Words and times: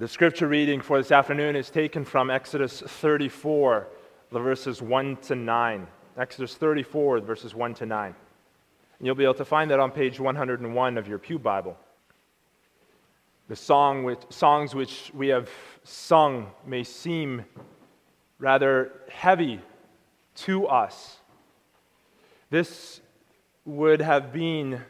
The 0.00 0.08
scripture 0.08 0.48
reading 0.48 0.80
for 0.80 0.96
this 0.96 1.12
afternoon 1.12 1.56
is 1.56 1.68
taken 1.68 2.06
from 2.06 2.30
Exodus 2.30 2.80
34, 2.80 3.86
the 4.32 4.40
verses 4.40 4.80
1 4.80 5.18
to 5.18 5.34
9. 5.34 5.86
Exodus 6.16 6.54
34, 6.54 7.20
verses 7.20 7.54
1 7.54 7.74
to 7.74 7.84
9. 7.84 8.06
And 8.98 9.06
you'll 9.06 9.14
be 9.14 9.24
able 9.24 9.34
to 9.34 9.44
find 9.44 9.70
that 9.70 9.78
on 9.78 9.90
page 9.90 10.18
101 10.18 10.96
of 10.96 11.06
your 11.06 11.18
Pew 11.18 11.38
Bible. 11.38 11.76
The 13.48 13.56
song 13.56 14.02
which, 14.04 14.20
songs 14.30 14.74
which 14.74 15.10
we 15.12 15.28
have 15.28 15.50
sung 15.84 16.50
may 16.64 16.82
seem 16.82 17.44
rather 18.38 18.92
heavy 19.10 19.60
to 20.36 20.66
us. 20.66 21.18
This 22.48 23.02
would 23.66 24.00
have 24.00 24.32
been 24.32 24.80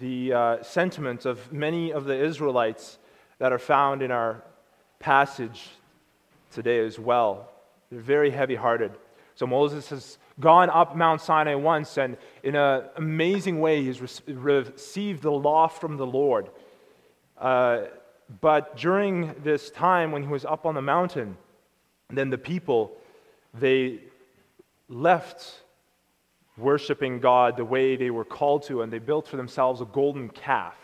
the 0.00 0.32
uh, 0.32 0.62
sentiment 0.62 1.26
of 1.26 1.52
many 1.52 1.92
of 1.92 2.06
the 2.06 2.18
Israelites 2.18 2.96
that 3.36 3.52
are 3.52 3.58
found 3.58 4.00
in 4.00 4.10
our 4.10 4.42
passage 5.04 5.68
today 6.50 6.78
as 6.78 6.98
well. 6.98 7.50
They're 7.90 8.00
very 8.00 8.30
heavy 8.30 8.54
hearted. 8.54 8.92
So 9.34 9.46
Moses 9.46 9.90
has 9.90 10.16
gone 10.40 10.70
up 10.70 10.96
Mount 10.96 11.20
Sinai 11.20 11.56
once, 11.56 11.98
and 11.98 12.16
in 12.42 12.56
an 12.56 12.84
amazing 12.96 13.60
way, 13.60 13.84
he's 13.84 14.00
received 14.00 15.22
the 15.22 15.30
law 15.30 15.68
from 15.68 15.98
the 15.98 16.06
Lord. 16.06 16.48
Uh, 17.36 17.82
but 18.40 18.78
during 18.78 19.34
this 19.42 19.70
time 19.70 20.10
when 20.10 20.22
he 20.22 20.28
was 20.28 20.46
up 20.46 20.64
on 20.64 20.74
the 20.74 20.80
mountain, 20.80 21.36
then 22.08 22.30
the 22.30 22.38
people, 22.38 22.96
they 23.52 23.98
left 24.88 25.60
worshiping 26.56 27.20
God 27.20 27.58
the 27.58 27.64
way 27.66 27.96
they 27.96 28.10
were 28.10 28.24
called 28.24 28.62
to, 28.68 28.80
and 28.80 28.90
they 28.90 29.00
built 29.00 29.28
for 29.28 29.36
themselves 29.36 29.82
a 29.82 29.84
golden 29.84 30.30
calf. 30.30 30.76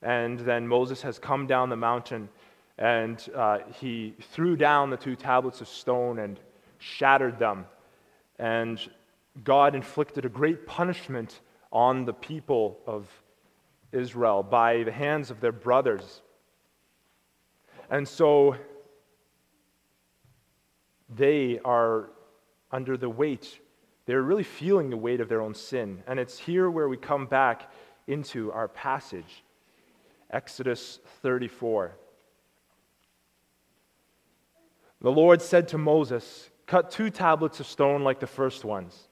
And 0.00 0.38
then 0.38 0.66
Moses 0.66 1.02
has 1.02 1.18
come 1.18 1.46
down 1.46 1.68
the 1.68 1.76
mountain 1.76 2.30
and 2.78 3.28
uh, 3.34 3.58
he 3.80 4.14
threw 4.32 4.56
down 4.56 4.90
the 4.90 4.96
two 4.96 5.16
tablets 5.16 5.60
of 5.60 5.68
stone 5.68 6.18
and 6.18 6.40
shattered 6.78 7.38
them. 7.38 7.66
And 8.38 8.80
God 9.44 9.74
inflicted 9.74 10.24
a 10.24 10.28
great 10.28 10.66
punishment 10.66 11.40
on 11.70 12.04
the 12.04 12.12
people 12.12 12.78
of 12.86 13.08
Israel 13.92 14.42
by 14.42 14.82
the 14.82 14.92
hands 14.92 15.30
of 15.30 15.40
their 15.40 15.52
brothers. 15.52 16.22
And 17.90 18.06
so 18.06 18.56
they 21.14 21.60
are 21.64 22.10
under 22.70 22.96
the 22.96 23.08
weight, 23.08 23.60
they're 24.06 24.22
really 24.22 24.42
feeling 24.42 24.88
the 24.88 24.96
weight 24.96 25.20
of 25.20 25.28
their 25.28 25.42
own 25.42 25.54
sin. 25.54 26.02
And 26.06 26.18
it's 26.18 26.38
here 26.38 26.70
where 26.70 26.88
we 26.88 26.96
come 26.96 27.26
back 27.26 27.70
into 28.06 28.50
our 28.50 28.66
passage 28.66 29.44
Exodus 30.32 30.98
34. 31.20 31.94
The 35.02 35.10
Lord 35.10 35.42
said 35.42 35.68
to 35.68 35.78
Moses, 35.78 36.48
Cut 36.66 36.90
two 36.90 37.10
tablets 37.10 37.58
of 37.58 37.66
stone 37.66 38.04
like 38.04 38.20
the 38.20 38.26
first 38.28 38.64
ones, 38.64 39.08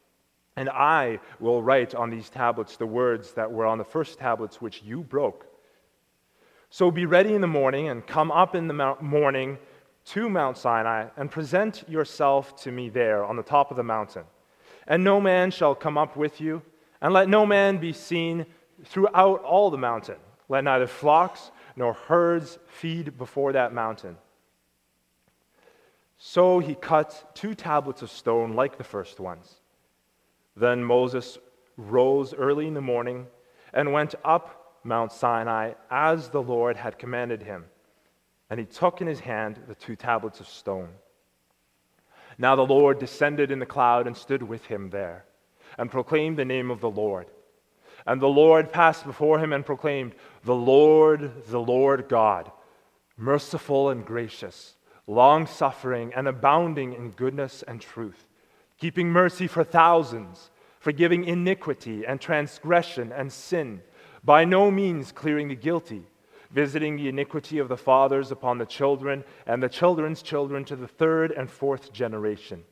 and 0.56 0.70
I 0.70 1.18
will 1.40 1.62
write 1.62 1.96
on 1.96 2.10
these 2.10 2.30
tablets 2.30 2.76
the 2.76 2.86
words 2.86 3.32
that 3.32 3.50
were 3.50 3.66
on 3.66 3.78
the 3.78 3.84
first 3.84 4.18
tablets 4.18 4.60
which 4.60 4.82
you 4.84 5.02
broke. 5.02 5.46
So 6.70 6.92
be 6.92 7.06
ready 7.06 7.34
in 7.34 7.40
the 7.40 7.48
morning 7.48 7.88
and 7.88 8.06
come 8.06 8.30
up 8.30 8.54
in 8.54 8.68
the 8.68 8.96
morning 9.00 9.58
to 10.06 10.30
Mount 10.30 10.56
Sinai 10.56 11.08
and 11.16 11.28
present 11.28 11.84
yourself 11.88 12.54
to 12.62 12.70
me 12.70 12.88
there 12.88 13.24
on 13.24 13.34
the 13.36 13.42
top 13.42 13.72
of 13.72 13.76
the 13.76 13.82
mountain. 13.82 14.24
And 14.86 15.02
no 15.02 15.20
man 15.20 15.50
shall 15.50 15.74
come 15.74 15.98
up 15.98 16.16
with 16.16 16.40
you, 16.40 16.62
and 17.00 17.12
let 17.12 17.28
no 17.28 17.44
man 17.44 17.78
be 17.78 17.92
seen 17.92 18.46
throughout 18.84 19.42
all 19.42 19.70
the 19.70 19.76
mountain. 19.76 20.16
Let 20.48 20.62
neither 20.62 20.86
flocks 20.86 21.50
nor 21.74 21.94
herds 21.94 22.60
feed 22.68 23.18
before 23.18 23.52
that 23.52 23.74
mountain. 23.74 24.16
So 26.22 26.58
he 26.58 26.74
cut 26.74 27.30
two 27.34 27.54
tablets 27.54 28.02
of 28.02 28.10
stone 28.10 28.52
like 28.52 28.76
the 28.76 28.84
first 28.84 29.20
ones. 29.20 29.54
Then 30.54 30.84
Moses 30.84 31.38
rose 31.78 32.34
early 32.34 32.66
in 32.66 32.74
the 32.74 32.82
morning 32.82 33.26
and 33.72 33.94
went 33.94 34.14
up 34.22 34.76
Mount 34.84 35.12
Sinai 35.12 35.72
as 35.90 36.28
the 36.28 36.42
Lord 36.42 36.76
had 36.76 36.98
commanded 36.98 37.42
him. 37.42 37.64
And 38.50 38.60
he 38.60 38.66
took 38.66 39.00
in 39.00 39.06
his 39.06 39.20
hand 39.20 39.60
the 39.66 39.74
two 39.74 39.96
tablets 39.96 40.40
of 40.40 40.48
stone. 40.48 40.90
Now 42.36 42.54
the 42.54 42.66
Lord 42.66 42.98
descended 42.98 43.50
in 43.50 43.58
the 43.58 43.64
cloud 43.64 44.06
and 44.06 44.14
stood 44.14 44.42
with 44.42 44.66
him 44.66 44.90
there, 44.90 45.24
and 45.78 45.90
proclaimed 45.90 46.36
the 46.36 46.44
name 46.44 46.70
of 46.70 46.82
the 46.82 46.90
Lord. 46.90 47.28
And 48.06 48.20
the 48.20 48.28
Lord 48.28 48.72
passed 48.72 49.06
before 49.06 49.38
him 49.38 49.54
and 49.54 49.64
proclaimed, 49.64 50.14
The 50.44 50.54
Lord, 50.54 51.46
the 51.46 51.60
Lord 51.60 52.10
God, 52.10 52.52
merciful 53.16 53.88
and 53.88 54.04
gracious 54.04 54.76
long 55.10 55.44
suffering, 55.46 56.12
and 56.14 56.28
abounding 56.28 56.92
in 56.92 57.10
goodness 57.10 57.64
and 57.66 57.80
truth, 57.80 58.28
keeping 58.78 59.08
mercy 59.08 59.48
for 59.48 59.64
thousands, 59.64 60.50
forgiving 60.78 61.24
iniquity 61.24 62.06
and 62.06 62.20
transgression 62.20 63.10
and 63.12 63.32
sin, 63.32 63.82
by 64.22 64.44
no 64.44 64.70
means 64.70 65.10
clearing 65.10 65.48
the 65.48 65.54
guilty, 65.56 66.04
visiting 66.52 66.96
the 66.96 67.08
iniquity 67.08 67.58
of 67.58 67.68
the 67.68 67.76
fathers 67.76 68.30
upon 68.30 68.58
the 68.58 68.66
children 68.66 69.24
and 69.46 69.60
the 69.60 69.68
children's 69.68 70.22
children 70.22 70.64
to 70.64 70.76
the 70.76 70.86
third 70.86 71.32
and 71.32 71.50
fourth 71.50 71.92
generation. 71.92 72.62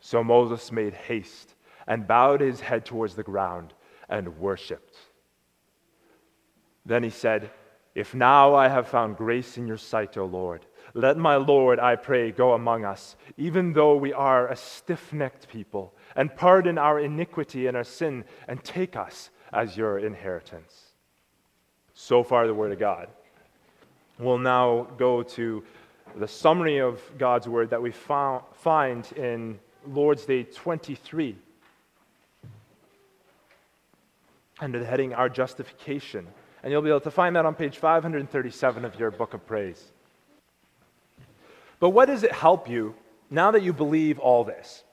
So 0.00 0.22
Moses 0.22 0.70
made 0.70 0.92
haste 0.92 1.54
and 1.86 2.06
bowed 2.06 2.42
his 2.42 2.60
head 2.60 2.84
towards 2.84 3.14
the 3.14 3.22
ground 3.22 3.72
and 4.08 4.38
worshiped. 4.38 4.96
Then 6.84 7.02
he 7.02 7.10
said, 7.10 7.50
If 7.94 8.14
now 8.14 8.54
I 8.54 8.68
have 8.68 8.88
found 8.88 9.16
grace 9.16 9.56
in 9.56 9.66
your 9.66 9.76
sight, 9.78 10.16
O 10.16 10.24
Lord, 10.24 10.64
let 10.98 11.16
my 11.16 11.36
Lord, 11.36 11.78
I 11.78 11.94
pray, 11.94 12.32
go 12.32 12.54
among 12.54 12.84
us, 12.84 13.14
even 13.36 13.72
though 13.72 13.94
we 13.94 14.12
are 14.12 14.48
a 14.48 14.56
stiff 14.56 15.12
necked 15.12 15.48
people, 15.48 15.94
and 16.16 16.34
pardon 16.34 16.76
our 16.76 16.98
iniquity 16.98 17.68
and 17.68 17.76
our 17.76 17.84
sin, 17.84 18.24
and 18.48 18.64
take 18.64 18.96
us 18.96 19.30
as 19.52 19.76
your 19.76 20.00
inheritance. 20.00 20.86
So 21.94 22.24
far, 22.24 22.48
the 22.48 22.54
Word 22.54 22.72
of 22.72 22.80
God. 22.80 23.06
We'll 24.18 24.38
now 24.38 24.88
go 24.98 25.22
to 25.22 25.62
the 26.16 26.26
summary 26.26 26.78
of 26.78 27.00
God's 27.16 27.48
Word 27.48 27.70
that 27.70 27.80
we 27.80 27.92
found, 27.92 28.42
find 28.54 29.06
in 29.12 29.60
Lord's 29.86 30.26
Day 30.26 30.42
23 30.42 31.36
under 34.58 34.80
the 34.80 34.84
heading 34.84 35.14
Our 35.14 35.28
Justification. 35.28 36.26
And 36.64 36.72
you'll 36.72 36.82
be 36.82 36.88
able 36.88 36.98
to 37.02 37.12
find 37.12 37.36
that 37.36 37.46
on 37.46 37.54
page 37.54 37.78
537 37.78 38.84
of 38.84 38.98
your 38.98 39.12
book 39.12 39.32
of 39.32 39.46
praise. 39.46 39.92
But 41.80 41.90
what 41.90 42.06
does 42.06 42.22
it 42.22 42.32
help 42.32 42.68
you 42.68 42.94
now 43.30 43.50
that 43.50 43.62
you 43.62 43.72
believe 43.72 44.18
all 44.18 44.44
this? 44.44 44.84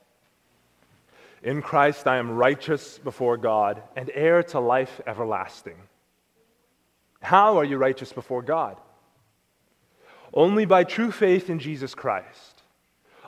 In 1.42 1.62
Christ 1.62 2.06
I 2.06 2.16
am 2.16 2.32
righteous 2.32 2.98
before 2.98 3.36
God 3.36 3.82
and 3.94 4.10
heir 4.14 4.42
to 4.44 4.60
life 4.60 5.00
everlasting. 5.06 5.76
How 7.20 7.58
are 7.58 7.64
you 7.64 7.76
righteous 7.76 8.12
before 8.12 8.42
God? 8.42 8.76
Only 10.32 10.64
by 10.64 10.84
true 10.84 11.10
faith 11.10 11.50
in 11.50 11.58
Jesus 11.58 11.94
Christ. 11.94 12.62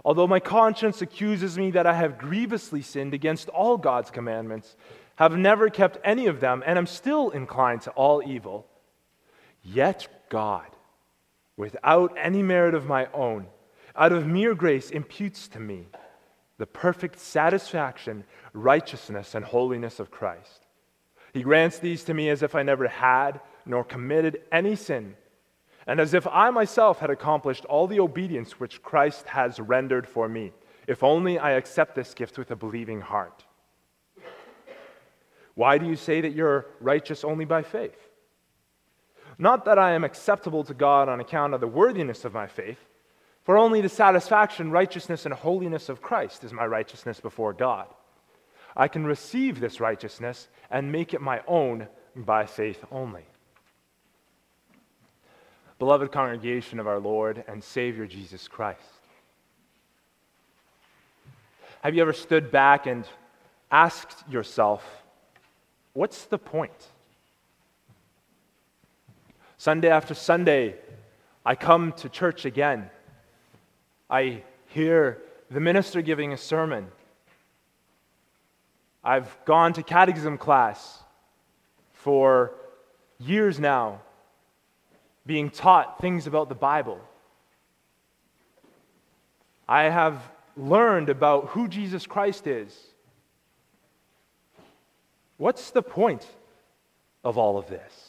Although 0.04 0.26
my 0.26 0.40
conscience 0.40 1.02
accuses 1.02 1.58
me 1.58 1.70
that 1.72 1.86
I 1.86 1.94
have 1.94 2.18
grievously 2.18 2.82
sinned 2.82 3.14
against 3.14 3.48
all 3.48 3.76
God's 3.76 4.10
commandments, 4.10 4.76
have 5.16 5.36
never 5.36 5.68
kept 5.68 5.98
any 6.04 6.26
of 6.26 6.38
them, 6.38 6.62
and 6.64 6.78
am 6.78 6.86
still 6.86 7.30
inclined 7.30 7.82
to 7.82 7.90
all 7.90 8.22
evil, 8.24 8.66
yet 9.64 10.06
God 10.28 10.66
without 11.58 12.16
any 12.16 12.42
merit 12.42 12.74
of 12.74 12.86
my 12.86 13.06
own, 13.12 13.48
out 13.94 14.12
of 14.12 14.26
mere 14.26 14.54
grace, 14.54 14.88
imputes 14.90 15.48
to 15.48 15.60
me 15.60 15.88
the 16.56 16.66
perfect 16.66 17.18
satisfaction, 17.18 18.24
righteousness, 18.52 19.34
and 19.34 19.44
holiness 19.44 20.00
of 20.00 20.10
Christ. 20.10 20.66
He 21.34 21.42
grants 21.42 21.78
these 21.78 22.04
to 22.04 22.14
me 22.14 22.30
as 22.30 22.42
if 22.42 22.54
I 22.54 22.62
never 22.62 22.88
had 22.88 23.40
nor 23.66 23.84
committed 23.84 24.40
any 24.50 24.76
sin, 24.76 25.14
and 25.86 26.00
as 26.00 26.14
if 26.14 26.26
I 26.28 26.50
myself 26.50 27.00
had 27.00 27.10
accomplished 27.10 27.64
all 27.66 27.86
the 27.86 28.00
obedience 28.00 28.58
which 28.58 28.82
Christ 28.82 29.26
has 29.26 29.60
rendered 29.60 30.06
for 30.06 30.28
me, 30.28 30.52
if 30.86 31.02
only 31.02 31.38
I 31.38 31.52
accept 31.52 31.94
this 31.94 32.14
gift 32.14 32.38
with 32.38 32.50
a 32.50 32.56
believing 32.56 33.00
heart. 33.00 33.44
Why 35.54 35.76
do 35.76 35.86
you 35.86 35.96
say 35.96 36.20
that 36.20 36.34
you're 36.34 36.66
righteous 36.80 37.24
only 37.24 37.44
by 37.44 37.62
faith? 37.62 38.07
Not 39.38 39.64
that 39.66 39.78
I 39.78 39.92
am 39.92 40.02
acceptable 40.02 40.64
to 40.64 40.74
God 40.74 41.08
on 41.08 41.20
account 41.20 41.54
of 41.54 41.60
the 41.60 41.68
worthiness 41.68 42.24
of 42.24 42.34
my 42.34 42.48
faith, 42.48 42.78
for 43.44 43.56
only 43.56 43.80
the 43.80 43.88
satisfaction, 43.88 44.72
righteousness, 44.72 45.24
and 45.24 45.32
holiness 45.32 45.88
of 45.88 46.02
Christ 46.02 46.44
is 46.44 46.52
my 46.52 46.66
righteousness 46.66 47.20
before 47.20 47.52
God. 47.52 47.86
I 48.76 48.88
can 48.88 49.06
receive 49.06 49.58
this 49.58 49.80
righteousness 49.80 50.48
and 50.70 50.92
make 50.92 51.14
it 51.14 51.20
my 51.20 51.40
own 51.46 51.88
by 52.14 52.46
faith 52.46 52.84
only. 52.90 53.24
Beloved 55.78 56.10
congregation 56.10 56.80
of 56.80 56.88
our 56.88 56.98
Lord 56.98 57.44
and 57.46 57.62
Savior 57.62 58.06
Jesus 58.06 58.48
Christ, 58.48 58.80
have 61.82 61.94
you 61.94 62.02
ever 62.02 62.12
stood 62.12 62.50
back 62.50 62.86
and 62.86 63.06
asked 63.70 64.28
yourself, 64.28 64.84
what's 65.92 66.24
the 66.24 66.38
point? 66.38 66.88
Sunday 69.60 69.88
after 69.88 70.14
Sunday, 70.14 70.76
I 71.44 71.56
come 71.56 71.92
to 71.94 72.08
church 72.08 72.44
again. 72.44 72.90
I 74.08 74.44
hear 74.68 75.20
the 75.50 75.58
minister 75.58 76.00
giving 76.00 76.32
a 76.32 76.36
sermon. 76.36 76.86
I've 79.02 79.36
gone 79.44 79.72
to 79.72 79.82
catechism 79.82 80.38
class 80.38 81.02
for 81.92 82.52
years 83.18 83.58
now, 83.58 84.00
being 85.26 85.50
taught 85.50 86.00
things 86.00 86.28
about 86.28 86.48
the 86.48 86.54
Bible. 86.54 87.00
I 89.68 89.84
have 89.84 90.22
learned 90.56 91.08
about 91.08 91.48
who 91.48 91.66
Jesus 91.66 92.06
Christ 92.06 92.46
is. 92.46 92.78
What's 95.36 95.72
the 95.72 95.82
point 95.82 96.24
of 97.24 97.36
all 97.36 97.58
of 97.58 97.68
this? 97.68 98.07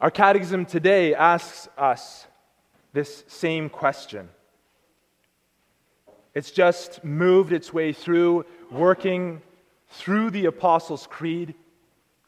Our 0.00 0.12
catechism 0.12 0.64
today 0.64 1.12
asks 1.12 1.68
us 1.76 2.28
this 2.92 3.24
same 3.26 3.68
question. 3.68 4.28
It's 6.34 6.52
just 6.52 7.02
moved 7.02 7.52
its 7.52 7.72
way 7.72 7.92
through, 7.92 8.44
working 8.70 9.42
through 9.88 10.30
the 10.30 10.44
Apostles' 10.44 11.08
Creed, 11.10 11.54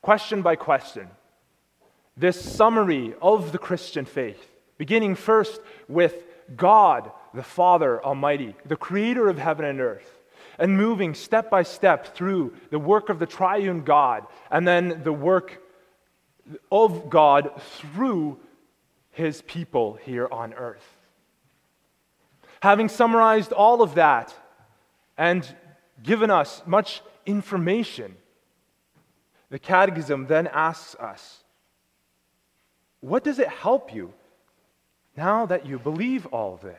question 0.03 0.43
by 0.43 0.57
question. 0.57 1.09
This 2.17 2.41
summary 2.41 3.15
of 3.23 3.53
the 3.53 3.59
Christian 3.59 4.05
faith, 4.05 4.45
beginning 4.77 5.15
first 5.15 5.61
with 5.89 6.25
God, 6.57 7.13
the 7.35 7.45
Father 7.45 8.05
Almighty, 8.05 8.57
the 8.67 8.75
creator 8.75 9.29
of 9.29 9.39
heaven 9.39 9.65
and 9.65 9.81
earth, 9.81 10.19
and 10.59 10.77
moving 10.77 11.15
step 11.15 11.49
by 11.49 11.63
step 11.63 12.17
through 12.17 12.53
the 12.71 12.81
work 12.81 13.11
of 13.11 13.21
the 13.21 13.27
triune 13.27 13.85
God, 13.85 14.27
and 14.51 14.67
then 14.67 15.05
the 15.05 15.13
work 15.13 15.60
of 16.71 17.11
God 17.11 17.51
through 17.79 18.39
his 19.11 19.43
people 19.43 19.99
here 20.05 20.29
on 20.31 20.55
earth. 20.55 20.97
Having 22.63 22.89
summarized 22.89 23.53
all 23.53 23.83
of 23.83 23.95
that 23.95 24.35
and 25.17 25.47
given 26.03 26.31
us 26.31 26.63
much 26.67 27.03
information, 27.27 28.17
the 29.51 29.59
Catechism 29.59 30.27
then 30.27 30.47
asks 30.47 30.95
us, 30.97 31.45
What 33.01 33.25
does 33.25 33.39
it 33.39 33.49
help 33.49 33.95
you 33.95 34.13
now 35.17 35.47
that 35.47 35.67
you 35.67 35.79
believe 35.79 36.27
all 36.27 36.57
this? 36.57 36.77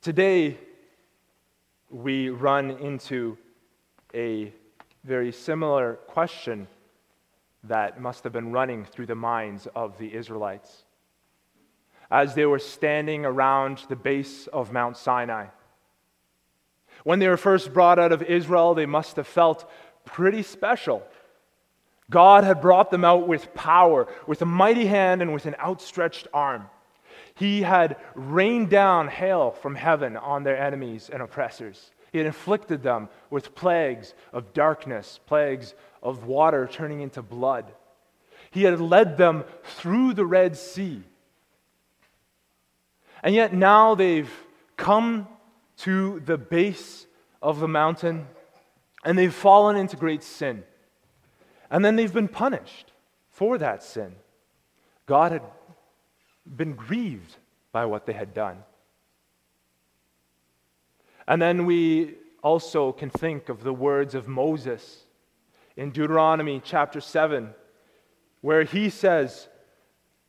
Today, 0.00 0.56
we 1.90 2.28
run 2.28 2.70
into 2.70 3.36
a 4.16 4.52
very 5.04 5.30
similar 5.30 5.94
question 6.08 6.66
that 7.64 8.00
must 8.00 8.24
have 8.24 8.32
been 8.32 8.50
running 8.50 8.84
through 8.84 9.06
the 9.06 9.14
minds 9.14 9.68
of 9.76 9.98
the 9.98 10.14
Israelites. 10.14 10.84
As 12.10 12.34
they 12.34 12.46
were 12.46 12.58
standing 12.58 13.26
around 13.26 13.84
the 13.88 13.96
base 13.96 14.46
of 14.48 14.72
Mount 14.72 14.96
Sinai, 14.96 15.46
when 17.04 17.18
they 17.18 17.28
were 17.28 17.36
first 17.36 17.72
brought 17.72 17.98
out 17.98 18.12
of 18.12 18.22
Israel, 18.22 18.74
they 18.74 18.86
must 18.86 19.16
have 19.16 19.26
felt 19.26 19.70
pretty 20.04 20.42
special. 20.42 21.06
God 22.08 22.44
had 22.44 22.60
brought 22.60 22.90
them 22.90 23.04
out 23.04 23.28
with 23.28 23.52
power, 23.54 24.08
with 24.26 24.40
a 24.40 24.46
mighty 24.46 24.86
hand, 24.86 25.20
and 25.20 25.34
with 25.34 25.46
an 25.46 25.56
outstretched 25.60 26.26
arm. 26.32 26.70
He 27.34 27.62
had 27.62 27.96
rained 28.14 28.70
down 28.70 29.08
hail 29.08 29.50
from 29.50 29.74
heaven 29.74 30.16
on 30.16 30.42
their 30.42 30.56
enemies 30.56 31.10
and 31.12 31.20
oppressors. 31.20 31.90
He 32.16 32.20
had 32.20 32.28
inflicted 32.28 32.82
them 32.82 33.10
with 33.28 33.54
plagues 33.54 34.14
of 34.32 34.54
darkness, 34.54 35.20
plagues 35.26 35.74
of 36.02 36.24
water 36.24 36.66
turning 36.66 37.02
into 37.02 37.20
blood. 37.20 37.70
He 38.50 38.62
had 38.62 38.80
led 38.80 39.18
them 39.18 39.44
through 39.64 40.14
the 40.14 40.24
Red 40.24 40.56
Sea. 40.56 41.02
And 43.22 43.34
yet 43.34 43.52
now 43.52 43.94
they've 43.94 44.32
come 44.78 45.28
to 45.80 46.20
the 46.20 46.38
base 46.38 47.06
of 47.42 47.60
the 47.60 47.68
mountain 47.68 48.28
and 49.04 49.18
they've 49.18 49.34
fallen 49.34 49.76
into 49.76 49.98
great 49.98 50.22
sin. 50.22 50.64
And 51.70 51.84
then 51.84 51.96
they've 51.96 52.10
been 52.10 52.28
punished 52.28 52.92
for 53.28 53.58
that 53.58 53.82
sin. 53.82 54.14
God 55.04 55.32
had 55.32 55.42
been 56.46 56.76
grieved 56.76 57.36
by 57.72 57.84
what 57.84 58.06
they 58.06 58.14
had 58.14 58.32
done. 58.32 58.64
And 61.26 61.42
then 61.42 61.66
we 61.66 62.14
also 62.42 62.92
can 62.92 63.10
think 63.10 63.48
of 63.48 63.62
the 63.62 63.72
words 63.72 64.14
of 64.14 64.28
Moses 64.28 65.02
in 65.76 65.90
Deuteronomy 65.90 66.60
chapter 66.64 67.00
7, 67.00 67.50
where 68.40 68.62
he 68.62 68.88
says, 68.88 69.48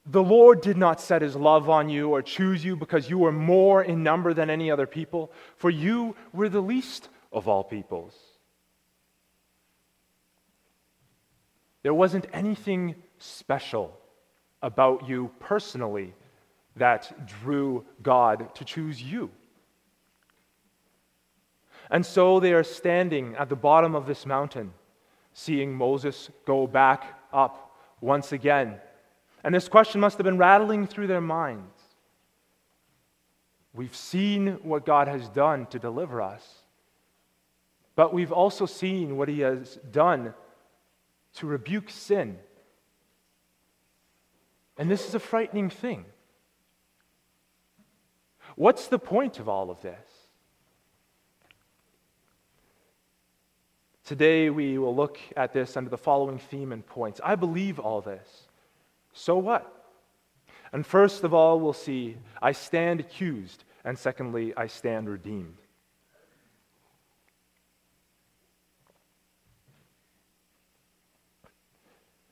The 0.06 0.24
Lord 0.24 0.62
did 0.62 0.78
not 0.78 1.00
set 1.00 1.22
his 1.22 1.36
love 1.36 1.70
on 1.70 1.90
you 1.90 2.10
or 2.10 2.22
choose 2.22 2.66
you 2.66 2.76
because 2.76 3.10
you 3.10 3.20
were 3.20 3.32
more 3.32 3.84
in 3.84 4.04
number 4.04 4.34
than 4.34 4.50
any 4.50 4.72
other 4.72 4.88
people, 4.88 5.32
for 5.56 5.70
you 5.70 6.16
were 6.34 6.50
the 6.50 6.62
least 6.62 7.10
of 7.32 7.48
all 7.48 7.64
peoples. 7.64 8.16
There 11.84 11.94
wasn't 11.94 12.26
anything 12.34 12.96
special 13.20 13.98
about 14.62 15.08
you 15.08 15.32
personally 15.40 16.14
that 16.76 17.28
drew 17.42 17.86
God 18.02 18.54
to 18.56 18.66
choose 18.66 19.02
you. 19.02 19.30
And 21.90 22.06
so 22.06 22.40
they 22.40 22.54
are 22.54 22.64
standing 22.64 23.36
at 23.36 23.50
the 23.50 23.56
bottom 23.56 23.96
of 23.96 24.06
this 24.06 24.26
mountain, 24.26 24.74
seeing 25.34 25.74
Moses 25.74 26.30
go 26.46 26.68
back 26.68 27.20
up 27.32 27.76
once 28.02 28.32
again. 28.32 28.80
And 29.44 29.56
this 29.56 29.70
question 29.70 30.02
must 30.02 30.18
have 30.18 30.26
been 30.26 30.38
rattling 30.38 30.88
through 30.88 31.08
their 31.08 31.22
minds. 31.22 31.82
We've 33.74 33.96
seen 33.96 34.60
what 34.64 34.86
God 34.86 35.08
has 35.08 35.30
done 35.30 35.68
to 35.68 35.80
deliver 35.80 36.22
us, 36.22 36.44
but 37.96 38.14
we've 38.14 38.32
also 38.32 38.66
seen 38.66 39.18
what 39.18 39.30
He 39.30 39.42
has 39.42 39.80
done 39.92 40.34
to 41.36 41.48
rebuke 41.48 41.90
sin. 41.90 42.40
And 44.78 44.90
this 44.90 45.08
is 45.08 45.16
a 45.16 45.20
frightening 45.20 45.70
thing. 45.70 46.06
What's 48.56 48.88
the 48.88 49.00
point 49.00 49.40
of 49.40 49.48
all 49.48 49.70
of 49.70 49.82
this? 49.82 50.17
Today, 54.08 54.50
we 54.50 54.78
will 54.78 54.96
look 54.96 55.20
at 55.36 55.52
this 55.52 55.76
under 55.76 55.90
the 55.90 55.98
following 55.98 56.40
theme 56.40 56.72
and 56.72 56.86
points. 56.86 57.20
I 57.22 57.36
believe 57.36 57.78
all 57.78 58.00
this. 58.00 58.48
So 59.12 59.38
what? 59.38 59.70
And 60.72 60.88
first 60.88 61.26
of 61.26 61.34
all, 61.34 61.60
we'll 61.60 61.74
see 61.74 62.16
I 62.42 62.54
stand 62.54 63.02
accused, 63.02 63.66
and 63.84 64.00
secondly, 64.00 64.54
I 64.56 64.68
stand 64.68 65.10
redeemed. 65.10 65.58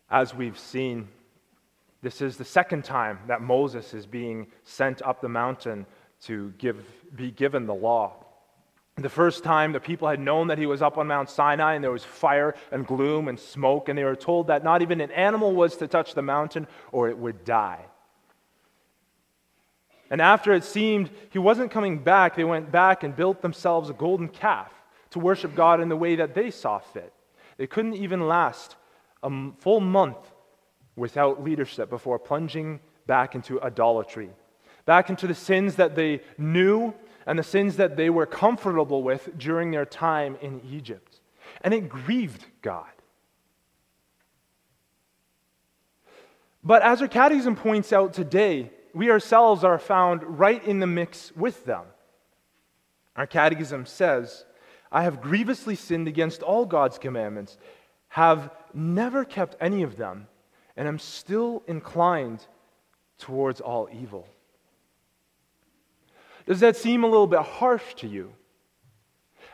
As 0.10 0.34
we've 0.34 0.58
seen, 0.58 1.10
this 2.02 2.22
is 2.22 2.38
the 2.38 2.46
second 2.46 2.86
time 2.86 3.20
that 3.28 3.42
Moses 3.42 3.94
is 3.94 4.06
being 4.06 4.48
sent 4.64 5.02
up 5.02 5.20
the 5.20 5.28
mountain 5.28 5.86
to 6.22 6.54
give, 6.58 6.86
be 7.18 7.32
given 7.32 7.66
the 7.66 7.76
law. 7.76 8.25
The 8.98 9.10
first 9.10 9.44
time 9.44 9.74
the 9.74 9.80
people 9.82 10.08
had 10.08 10.22
known 10.22 10.48
that 10.48 10.58
he 10.58 10.66
was 10.66 10.82
up 10.82 10.98
on 10.98 11.08
Mount 11.08 11.30
Sinai 11.30 11.74
and 11.74 11.84
there 11.84 11.92
was 11.92 12.06
fire 12.06 12.56
and 12.72 12.88
gloom 12.88 13.28
and 13.28 13.38
smoke, 13.38 13.90
and 13.90 13.98
they 13.98 14.06
were 14.06 14.16
told 14.16 14.48
that 14.48 14.64
not 14.64 14.82
even 14.82 15.02
an 15.02 15.12
animal 15.12 15.54
was 15.54 15.76
to 15.78 15.88
touch 15.88 16.14
the 16.14 16.22
mountain 16.22 16.66
or 16.94 17.10
it 17.10 17.18
would 17.18 17.44
die. 17.44 17.86
And 20.10 20.22
after 20.22 20.54
it 20.54 20.64
seemed 20.64 21.10
he 21.30 21.40
wasn't 21.40 21.72
coming 21.72 22.00
back, 22.00 22.36
they 22.36 22.46
went 22.46 22.72
back 22.72 23.04
and 23.04 23.16
built 23.16 23.42
themselves 23.42 23.90
a 23.90 23.94
golden 23.94 24.30
calf 24.30 24.72
to 25.10 25.20
worship 25.20 25.56
God 25.56 25.82
in 25.82 25.90
the 25.90 25.98
way 25.98 26.16
that 26.16 26.34
they 26.34 26.50
saw 26.50 26.80
fit. 26.80 27.12
They 27.58 27.68
couldn't 27.68 27.96
even 27.96 28.28
last 28.28 28.76
a 29.24 29.52
full 29.60 29.82
month 29.82 30.18
without 30.96 31.44
leadership 31.44 31.90
before 31.90 32.20
plunging 32.20 32.80
back 33.08 33.36
into 33.36 33.62
idolatry, 33.62 34.30
back 34.86 35.10
into 35.10 35.28
the 35.28 35.36
sins 35.36 35.76
that 35.76 35.96
they 35.96 36.22
knew 36.38 36.94
and 37.26 37.40
the 37.40 37.44
sins 37.44 37.78
that 37.78 37.98
they 37.98 38.10
were 38.10 38.26
comfortable 38.26 39.04
with 39.04 39.30
during 39.38 39.72
their 39.72 39.86
time 39.86 40.38
in 40.42 40.62
Egypt. 40.70 41.20
And 41.62 41.74
it 41.74 41.90
grieved 41.90 42.46
God. 42.62 42.86
But 46.64 46.82
as 46.82 47.02
our 47.02 47.08
catechism 47.08 47.56
points 47.56 47.94
out 47.94 48.14
today, 48.14 48.72
we 48.94 49.12
ourselves 49.12 49.64
are 49.64 49.78
found 49.78 50.24
right 50.24 50.64
in 50.66 50.80
the 50.80 50.88
mix 50.88 51.32
with 51.36 51.66
them. 51.66 51.84
Our 53.16 53.28
catechism 53.28 53.86
says, 53.86 54.46
I 54.92 55.04
have 55.04 55.22
grievously 55.22 55.76
sinned 55.76 56.08
against 56.08 56.42
all 56.42 56.66
God's 56.66 56.98
commandments, 56.98 57.58
have 58.10 58.50
never 58.74 59.26
kept 59.26 59.56
any 59.60 59.84
of 59.84 59.98
them, 59.98 60.28
and 60.76 60.88
am 60.88 61.00
still 61.00 61.64
inclined 61.68 62.46
towards 63.18 63.62
all 63.62 63.88
evil. 63.92 64.28
Does 66.46 66.60
that 66.60 66.76
seem 66.76 67.04
a 67.04 67.08
little 67.08 67.28
bit 67.28 67.42
harsh 67.42 67.96
to 67.96 68.08
you? 68.08 68.34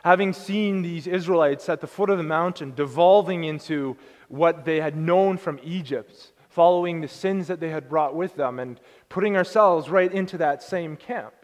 Having 0.04 0.32
seen 0.32 0.82
these 0.82 1.06
Israelites 1.06 1.68
at 1.68 1.80
the 1.80 1.86
foot 1.86 2.10
of 2.10 2.18
the 2.18 2.24
mountain 2.24 2.74
devolving 2.74 3.44
into 3.44 3.96
what 4.28 4.64
they 4.64 4.80
had 4.80 4.96
known 4.96 5.38
from 5.38 5.60
Egypt, 5.62 6.32
following 6.48 7.00
the 7.00 7.08
sins 7.08 7.46
that 7.46 7.60
they 7.60 7.70
had 7.70 7.88
brought 7.88 8.14
with 8.14 8.34
them, 8.34 8.58
and 8.58 8.80
putting 9.08 9.36
ourselves 9.36 9.88
right 9.88 10.12
into 10.12 10.38
that 10.38 10.62
same 10.62 10.96
camp. 10.96 11.34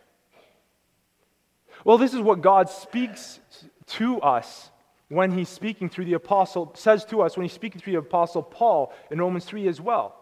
Well, 1.84 1.98
this 1.98 2.14
is 2.14 2.20
what 2.20 2.40
God 2.40 2.68
speaks 2.68 3.40
to 3.86 4.20
us 4.20 4.70
when 5.08 5.32
he's 5.32 5.48
speaking 5.48 5.88
through 5.88 6.04
the 6.04 6.14
apostle, 6.14 6.72
says 6.74 7.04
to 7.06 7.22
us 7.22 7.36
when 7.36 7.44
he's 7.44 7.52
speaking 7.52 7.80
through 7.80 7.94
the 7.94 8.00
apostle 8.00 8.42
Paul 8.42 8.92
in 9.10 9.18
Romans 9.18 9.44
3 9.44 9.66
as 9.68 9.80
well. 9.80 10.18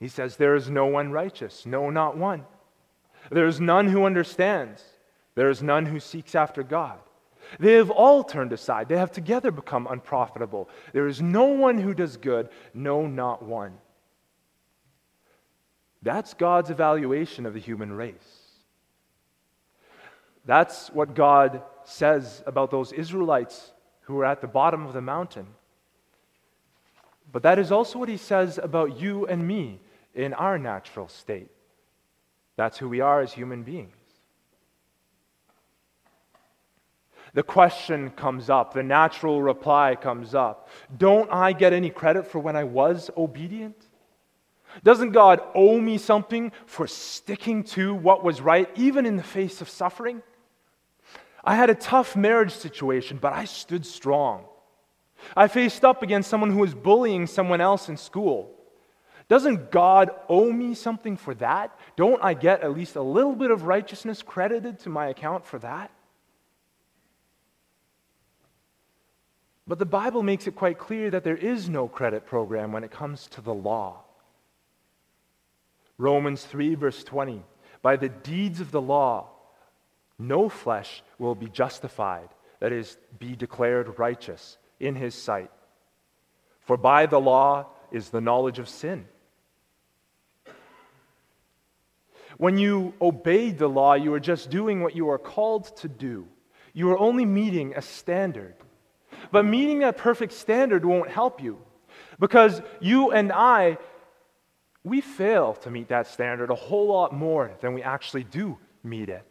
He 0.00 0.08
says, 0.08 0.36
There 0.36 0.54
is 0.54 0.70
no 0.70 0.86
one 0.86 1.12
righteous, 1.12 1.66
no, 1.66 1.90
not 1.90 2.16
one. 2.16 2.44
There 3.30 3.46
is 3.46 3.60
none 3.60 3.88
who 3.88 4.04
understands, 4.04 4.82
there 5.34 5.50
is 5.50 5.62
none 5.62 5.86
who 5.86 6.00
seeks 6.00 6.34
after 6.34 6.62
God. 6.62 6.98
They 7.58 7.74
have 7.74 7.90
all 7.90 8.24
turned 8.24 8.52
aside. 8.52 8.88
They 8.88 8.96
have 8.96 9.12
together 9.12 9.50
become 9.50 9.86
unprofitable. 9.88 10.68
There 10.92 11.06
is 11.06 11.20
no 11.20 11.44
one 11.44 11.78
who 11.78 11.94
does 11.94 12.16
good, 12.16 12.48
no, 12.72 13.06
not 13.06 13.42
one. 13.42 13.78
That's 16.02 16.34
God's 16.34 16.70
evaluation 16.70 17.46
of 17.46 17.54
the 17.54 17.60
human 17.60 17.92
race. 17.92 18.44
That's 20.44 20.88
what 20.88 21.14
God 21.14 21.62
says 21.84 22.42
about 22.46 22.70
those 22.70 22.92
Israelites 22.92 23.72
who 24.02 24.14
were 24.14 24.24
at 24.24 24.40
the 24.40 24.46
bottom 24.46 24.86
of 24.86 24.92
the 24.92 25.00
mountain. 25.00 25.46
But 27.32 27.42
that 27.42 27.58
is 27.58 27.72
also 27.72 27.98
what 27.98 28.08
he 28.08 28.18
says 28.18 28.58
about 28.62 29.00
you 29.00 29.26
and 29.26 29.46
me 29.46 29.80
in 30.14 30.34
our 30.34 30.58
natural 30.58 31.08
state. 31.08 31.50
That's 32.56 32.78
who 32.78 32.88
we 32.88 33.00
are 33.00 33.20
as 33.20 33.32
human 33.32 33.62
beings. 33.62 33.96
the 37.34 37.42
question 37.42 38.10
comes 38.10 38.48
up, 38.48 38.72
the 38.72 38.82
natural 38.82 39.42
reply 39.42 39.96
comes 40.00 40.34
up. 40.34 40.68
Don't 40.96 41.30
I 41.30 41.52
get 41.52 41.72
any 41.72 41.90
credit 41.90 42.28
for 42.28 42.38
when 42.38 42.54
I 42.54 42.62
was 42.64 43.10
obedient? 43.16 43.76
Doesn't 44.82 45.10
God 45.10 45.40
owe 45.54 45.80
me 45.80 45.98
something 45.98 46.52
for 46.64 46.86
sticking 46.86 47.64
to 47.64 47.94
what 47.94 48.24
was 48.24 48.40
right, 48.40 48.68
even 48.76 49.04
in 49.04 49.16
the 49.16 49.22
face 49.22 49.60
of 49.60 49.68
suffering? 49.68 50.22
I 51.44 51.56
had 51.56 51.70
a 51.70 51.74
tough 51.74 52.16
marriage 52.16 52.52
situation, 52.52 53.18
but 53.20 53.32
I 53.32 53.44
stood 53.44 53.84
strong. 53.84 54.46
I 55.36 55.48
faced 55.48 55.84
up 55.84 56.02
against 56.02 56.30
someone 56.30 56.50
who 56.50 56.58
was 56.58 56.74
bullying 56.74 57.26
someone 57.26 57.60
else 57.60 57.88
in 57.88 57.96
school. 57.96 58.53
Doesn't 59.28 59.70
God 59.70 60.10
owe 60.28 60.52
me 60.52 60.74
something 60.74 61.16
for 61.16 61.34
that? 61.36 61.76
Don't 61.96 62.22
I 62.22 62.34
get 62.34 62.62
at 62.62 62.74
least 62.74 62.96
a 62.96 63.02
little 63.02 63.34
bit 63.34 63.50
of 63.50 63.64
righteousness 63.64 64.22
credited 64.22 64.80
to 64.80 64.90
my 64.90 65.08
account 65.08 65.46
for 65.46 65.58
that? 65.60 65.90
But 69.66 69.78
the 69.78 69.86
Bible 69.86 70.22
makes 70.22 70.46
it 70.46 70.56
quite 70.56 70.78
clear 70.78 71.10
that 71.10 71.24
there 71.24 71.36
is 71.36 71.68
no 71.70 71.88
credit 71.88 72.26
program 72.26 72.70
when 72.72 72.84
it 72.84 72.90
comes 72.90 73.26
to 73.28 73.40
the 73.40 73.54
law. 73.54 74.02
Romans 75.96 76.44
3, 76.44 76.74
verse 76.74 77.02
20 77.02 77.42
By 77.80 77.96
the 77.96 78.10
deeds 78.10 78.60
of 78.60 78.72
the 78.72 78.82
law, 78.82 79.30
no 80.18 80.50
flesh 80.50 81.02
will 81.18 81.34
be 81.34 81.48
justified, 81.48 82.28
that 82.60 82.72
is, 82.72 82.98
be 83.18 83.34
declared 83.34 83.98
righteous 83.98 84.58
in 84.78 84.94
his 84.96 85.14
sight. 85.14 85.50
For 86.60 86.76
by 86.76 87.06
the 87.06 87.20
law 87.20 87.66
is 87.90 88.10
the 88.10 88.20
knowledge 88.20 88.58
of 88.58 88.68
sin. 88.68 89.06
When 92.38 92.58
you 92.58 92.94
obeyed 93.00 93.58
the 93.58 93.68
law, 93.68 93.94
you 93.94 94.10
were 94.10 94.20
just 94.20 94.50
doing 94.50 94.82
what 94.82 94.96
you 94.96 95.06
were 95.06 95.18
called 95.18 95.76
to 95.78 95.88
do. 95.88 96.26
You 96.72 96.86
were 96.86 96.98
only 96.98 97.24
meeting 97.24 97.74
a 97.76 97.82
standard. 97.82 98.54
But 99.30 99.44
meeting 99.44 99.80
that 99.80 99.96
perfect 99.96 100.32
standard 100.32 100.84
won't 100.84 101.08
help 101.08 101.42
you 101.42 101.58
because 102.18 102.60
you 102.80 103.12
and 103.12 103.32
I, 103.32 103.78
we 104.82 105.00
fail 105.00 105.54
to 105.54 105.70
meet 105.70 105.88
that 105.88 106.06
standard 106.06 106.50
a 106.50 106.54
whole 106.54 106.88
lot 106.88 107.12
more 107.12 107.52
than 107.60 107.74
we 107.74 107.82
actually 107.82 108.24
do 108.24 108.58
meet 108.82 109.08
it. 109.08 109.26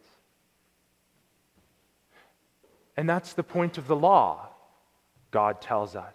And 2.96 3.08
that's 3.08 3.32
the 3.32 3.42
point 3.42 3.78
of 3.78 3.86
the 3.86 3.96
law, 3.96 4.48
God 5.30 5.60
tells 5.60 5.96
us. 5.96 6.14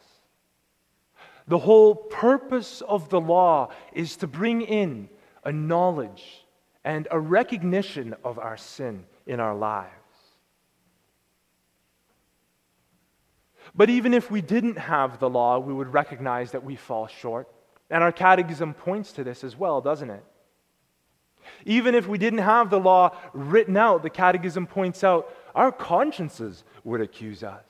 The 1.48 1.58
whole 1.58 1.96
purpose 1.96 2.82
of 2.82 3.10
the 3.10 3.20
law 3.20 3.72
is 3.94 4.18
to 4.18 4.28
bring 4.28 4.62
in 4.62 5.10
a 5.44 5.52
knowledge 5.52 6.46
and 6.84 7.08
a 7.12 7.20
recognition 7.20 8.16
of 8.24 8.40
our 8.40 8.58
sin 8.58 9.06
in 9.26 9.40
our 9.40 9.56
lives. 9.56 9.94
But 13.76 13.90
even 13.90 14.14
if 14.14 14.32
we 14.32 14.42
didn't 14.42 14.78
have 14.78 15.20
the 15.20 15.30
law, 15.30 15.60
we 15.60 15.74
would 15.74 15.94
recognize 15.94 16.52
that 16.52 16.64
we 16.64 16.76
fall 16.76 17.08
short. 17.08 17.48
And 17.90 18.04
our 18.04 18.12
catechism 18.12 18.74
points 18.74 19.12
to 19.14 19.24
this 19.24 19.44
as 19.44 19.56
well, 19.56 19.82
doesn't 19.82 20.10
it? 20.10 20.24
Even 21.66 21.96
if 21.96 22.08
we 22.08 22.18
didn't 22.18 22.40
have 22.40 22.70
the 22.70 22.80
law 22.80 23.16
written 23.34 23.78
out, 23.78 24.04
the 24.04 24.10
catechism 24.10 24.68
points 24.68 25.04
out 25.04 25.34
our 25.56 25.72
consciences 25.72 26.64
would 26.84 27.02
accuse 27.02 27.44
us. 27.44 27.66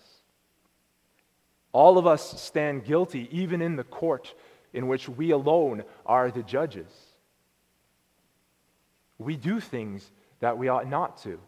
All 1.72 1.98
of 1.98 2.08
us 2.08 2.42
stand 2.42 2.86
guilty, 2.86 3.30
even 3.32 3.62
in 3.62 3.76
the 3.76 3.84
court 3.84 4.34
in 4.74 4.88
which 4.88 5.08
we 5.08 5.32
alone 5.32 5.84
are 6.06 6.32
the 6.32 6.44
judges. 6.44 6.92
We 9.20 9.36
do 9.36 9.60
things 9.60 10.10
that 10.40 10.58
we 10.58 10.70
ought 10.70 10.90
not 10.90 11.22
to. 11.24 11.40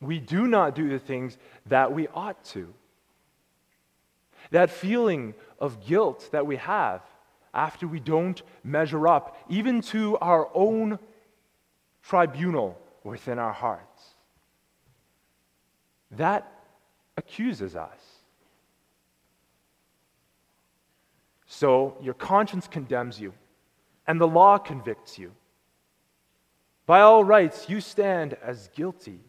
We 0.00 0.18
do 0.18 0.46
not 0.48 0.74
do 0.74 0.88
the 0.90 0.98
things 0.98 1.38
that 1.66 1.92
we 1.92 2.08
ought 2.08 2.44
to. 2.46 2.74
That 4.50 4.70
feeling 4.70 5.34
of 5.60 5.86
guilt 5.86 6.28
that 6.32 6.44
we 6.46 6.56
have 6.56 7.00
after 7.54 7.86
we 7.86 8.00
don't 8.00 8.42
measure 8.64 9.06
up, 9.06 9.36
even 9.48 9.80
to 9.82 10.18
our 10.18 10.48
own 10.54 10.98
tribunal 12.02 12.78
within 13.04 13.38
our 13.38 13.52
hearts. 13.52 14.02
That 16.12 16.50
accuses 17.16 17.76
us. 17.76 18.00
So 21.46 21.96
your 22.00 22.14
conscience 22.14 22.66
condemns 22.66 23.20
you, 23.20 23.34
and 24.06 24.20
the 24.20 24.26
law 24.26 24.58
convicts 24.58 25.18
you. 25.18 25.32
By 26.86 27.00
all 27.00 27.24
rights, 27.24 27.68
you 27.68 27.80
stand 27.80 28.34
as 28.42 28.68
guilty. 28.74 29.20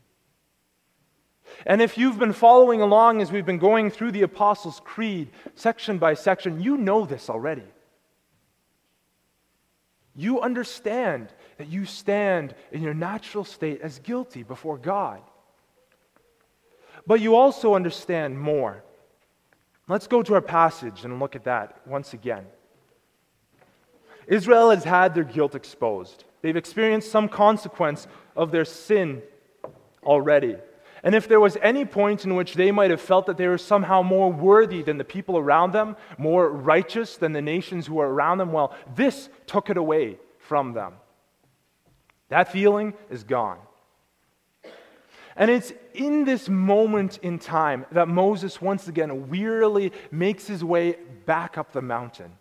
And 1.66 1.82
if 1.82 1.98
you've 1.98 2.20
been 2.20 2.34
following 2.34 2.82
along 2.82 3.22
as 3.22 3.32
we've 3.32 3.46
been 3.46 3.60
going 3.60 3.92
through 3.92 4.12
the 4.12 4.24
Apostles' 4.24 4.82
Creed, 4.84 5.30
section 5.56 5.98
by 5.98 6.14
section, 6.16 6.62
you 6.62 6.78
know 6.78 7.06
this 7.06 7.30
already. 7.30 7.64
You 10.16 10.42
understand 10.42 11.34
that 11.58 11.68
you 11.68 11.86
stand 11.86 12.54
in 12.72 12.82
your 12.82 12.94
natural 12.94 13.44
state 13.44 13.82
as 13.82 14.00
guilty 14.00 14.44
before 14.44 14.78
God. 14.78 15.22
But 17.06 17.20
you 17.20 17.36
also 17.36 17.76
understand 17.76 18.40
more. 18.40 18.84
Let's 19.88 20.08
go 20.08 20.24
to 20.24 20.36
our 20.36 20.42
passage 20.42 21.04
and 21.04 21.20
look 21.20 21.36
at 21.36 21.44
that 21.44 21.86
once 21.86 22.14
again. 22.14 22.46
Israel 24.28 24.70
has 24.70 24.84
had 24.84 25.14
their 25.14 25.26
guilt 25.26 25.56
exposed. 25.56 26.24
They've 26.44 26.56
experienced 26.56 27.10
some 27.10 27.30
consequence 27.30 28.06
of 28.36 28.52
their 28.52 28.66
sin 28.66 29.24
already. 30.04 30.58
And 31.02 31.16
if 31.16 31.28
there 31.28 31.40
was 31.40 31.58
any 31.62 31.86
point 31.86 32.26
in 32.26 32.36
which 32.36 32.54
they 32.54 32.70
might 32.70 32.92
have 32.92 33.02
felt 33.02 33.26
that 33.28 33.38
they 33.38 33.48
were 33.48 33.58
somehow 33.58 34.02
more 34.02 34.32
worthy 34.32 34.82
than 34.84 34.98
the 34.98 35.06
people 35.06 35.38
around 35.38 35.72
them, 35.72 35.96
more 36.18 36.50
righteous 36.50 37.16
than 37.16 37.32
the 37.32 37.42
nations 37.42 37.88
who 37.88 37.96
were 37.96 38.14
around 38.14 38.38
them, 38.38 38.52
well, 38.52 38.76
this 38.94 39.30
took 39.48 39.70
it 39.70 39.78
away 39.78 40.20
from 40.38 40.74
them. 40.74 40.96
That 42.28 42.52
feeling 42.52 42.94
is 43.10 43.24
gone. 43.24 43.60
And 45.38 45.50
it's 45.50 45.72
in 45.94 46.26
this 46.26 46.50
moment 46.50 47.20
in 47.22 47.40
time 47.40 47.86
that 47.94 48.10
Moses 48.10 48.62
once 48.62 48.90
again 48.90 49.30
wearily 49.30 49.94
makes 50.12 50.46
his 50.46 50.64
way 50.64 50.98
back 51.26 51.58
up 51.58 51.72
the 51.72 51.82
mountain. 51.82 52.34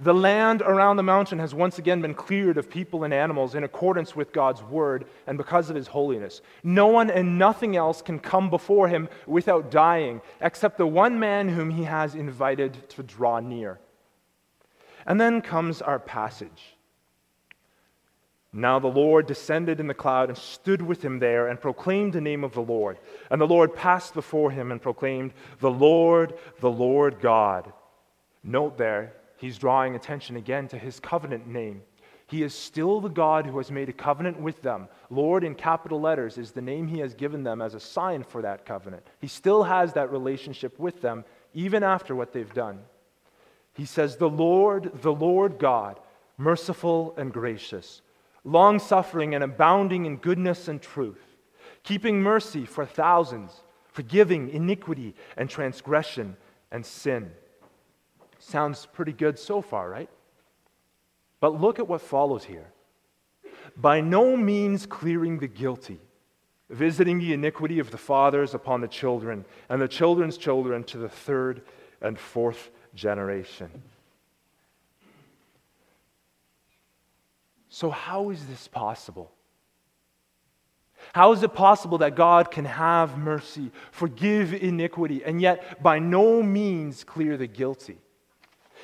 The 0.00 0.14
land 0.14 0.62
around 0.62 0.96
the 0.96 1.02
mountain 1.02 1.40
has 1.40 1.52
once 1.52 1.80
again 1.80 2.00
been 2.00 2.14
cleared 2.14 2.56
of 2.56 2.70
people 2.70 3.02
and 3.02 3.12
animals 3.12 3.56
in 3.56 3.64
accordance 3.64 4.14
with 4.14 4.32
God's 4.32 4.62
word 4.62 5.06
and 5.26 5.36
because 5.36 5.70
of 5.70 5.76
his 5.76 5.88
holiness. 5.88 6.40
No 6.62 6.86
one 6.86 7.10
and 7.10 7.36
nothing 7.36 7.76
else 7.76 8.00
can 8.00 8.20
come 8.20 8.48
before 8.48 8.86
him 8.86 9.08
without 9.26 9.72
dying, 9.72 10.20
except 10.40 10.78
the 10.78 10.86
one 10.86 11.18
man 11.18 11.48
whom 11.48 11.70
he 11.70 11.82
has 11.82 12.14
invited 12.14 12.88
to 12.90 13.02
draw 13.02 13.40
near. 13.40 13.80
And 15.04 15.20
then 15.20 15.40
comes 15.40 15.82
our 15.82 15.98
passage. 15.98 16.76
Now 18.52 18.78
the 18.78 18.86
Lord 18.86 19.26
descended 19.26 19.80
in 19.80 19.88
the 19.88 19.94
cloud 19.94 20.28
and 20.28 20.38
stood 20.38 20.80
with 20.80 21.04
him 21.04 21.18
there 21.18 21.48
and 21.48 21.60
proclaimed 21.60 22.12
the 22.12 22.20
name 22.20 22.44
of 22.44 22.54
the 22.54 22.62
Lord. 22.62 22.98
And 23.30 23.40
the 23.40 23.46
Lord 23.46 23.74
passed 23.74 24.14
before 24.14 24.52
him 24.52 24.70
and 24.70 24.80
proclaimed, 24.80 25.32
The 25.58 25.70
Lord, 25.72 26.34
the 26.60 26.70
Lord 26.70 27.20
God. 27.20 27.72
Note 28.44 28.78
there, 28.78 29.12
he's 29.38 29.58
drawing 29.58 29.96
attention 29.96 30.36
again 30.36 30.68
to 30.68 30.78
his 30.78 31.00
covenant 31.00 31.46
name. 31.46 31.82
He 32.28 32.42
is 32.42 32.54
still 32.54 33.00
the 33.00 33.08
God 33.08 33.46
who 33.46 33.56
has 33.56 33.70
made 33.70 33.88
a 33.88 33.92
covenant 33.94 34.38
with 34.38 34.60
them. 34.60 34.88
Lord, 35.08 35.44
in 35.44 35.54
capital 35.54 35.98
letters, 35.98 36.36
is 36.36 36.52
the 36.52 36.60
name 36.60 36.86
He 36.86 36.98
has 36.98 37.14
given 37.14 37.42
them 37.42 37.62
as 37.62 37.72
a 37.72 37.80
sign 37.80 38.22
for 38.22 38.42
that 38.42 38.66
covenant. 38.66 39.06
He 39.18 39.28
still 39.28 39.62
has 39.62 39.94
that 39.94 40.12
relationship 40.12 40.78
with 40.78 41.00
them, 41.00 41.24
even 41.54 41.82
after 41.82 42.14
what 42.14 42.34
they've 42.34 42.52
done. 42.52 42.80
He 43.72 43.86
says, 43.86 44.16
The 44.16 44.28
Lord, 44.28 44.90
the 45.00 45.12
Lord 45.12 45.58
God, 45.58 46.00
merciful 46.36 47.14
and 47.16 47.32
gracious, 47.32 48.02
long 48.44 48.78
suffering 48.78 49.34
and 49.34 49.42
abounding 49.42 50.04
in 50.04 50.16
goodness 50.16 50.68
and 50.68 50.82
truth, 50.82 51.24
keeping 51.82 52.20
mercy 52.20 52.66
for 52.66 52.84
thousands, 52.84 53.52
forgiving 53.86 54.50
iniquity 54.50 55.14
and 55.38 55.48
transgression 55.48 56.36
and 56.70 56.84
sin. 56.84 57.32
Sounds 58.38 58.86
pretty 58.86 59.12
good 59.12 59.38
so 59.38 59.60
far, 59.60 59.88
right? 59.88 60.08
But 61.40 61.60
look 61.60 61.78
at 61.78 61.88
what 61.88 62.00
follows 62.00 62.44
here. 62.44 62.66
By 63.76 64.00
no 64.00 64.36
means 64.36 64.86
clearing 64.86 65.38
the 65.38 65.46
guilty, 65.46 66.00
visiting 66.70 67.18
the 67.18 67.32
iniquity 67.32 67.78
of 67.78 67.90
the 67.90 67.98
fathers 67.98 68.54
upon 68.54 68.80
the 68.80 68.88
children, 68.88 69.44
and 69.68 69.80
the 69.80 69.88
children's 69.88 70.36
children 70.36 70.84
to 70.84 70.98
the 70.98 71.08
third 71.08 71.62
and 72.00 72.18
fourth 72.18 72.70
generation. 72.94 73.82
So, 77.68 77.90
how 77.90 78.30
is 78.30 78.46
this 78.46 78.66
possible? 78.66 79.30
How 81.12 81.32
is 81.32 81.42
it 81.42 81.54
possible 81.54 81.98
that 81.98 82.16
God 82.16 82.50
can 82.50 82.64
have 82.64 83.16
mercy, 83.16 83.70
forgive 83.92 84.52
iniquity, 84.52 85.22
and 85.24 85.40
yet 85.40 85.82
by 85.82 85.98
no 85.98 86.42
means 86.42 87.04
clear 87.04 87.36
the 87.36 87.46
guilty? 87.46 87.98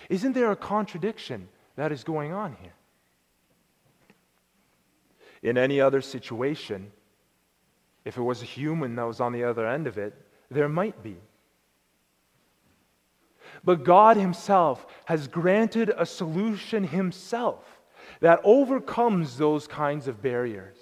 Isn't 0.08 0.32
there 0.32 0.50
a 0.50 0.56
contradiction 0.56 1.48
that 1.76 1.92
is 1.92 2.04
going 2.04 2.32
on 2.32 2.56
here? 2.60 2.74
In 5.42 5.58
any 5.58 5.80
other 5.80 6.00
situation, 6.00 6.90
if 8.04 8.16
it 8.16 8.22
was 8.22 8.42
a 8.42 8.46
human 8.46 8.96
that 8.96 9.06
was 9.06 9.20
on 9.20 9.32
the 9.32 9.44
other 9.44 9.66
end 9.66 9.86
of 9.86 9.98
it, 9.98 10.14
there 10.50 10.68
might 10.68 11.02
be. 11.02 11.16
But 13.62 13.84
God 13.84 14.16
Himself 14.16 14.86
has 15.06 15.28
granted 15.28 15.92
a 15.96 16.06
solution 16.06 16.84
Himself 16.84 17.64
that 18.20 18.40
overcomes 18.44 19.38
those 19.38 19.66
kinds 19.66 20.08
of 20.08 20.22
barriers. 20.22 20.76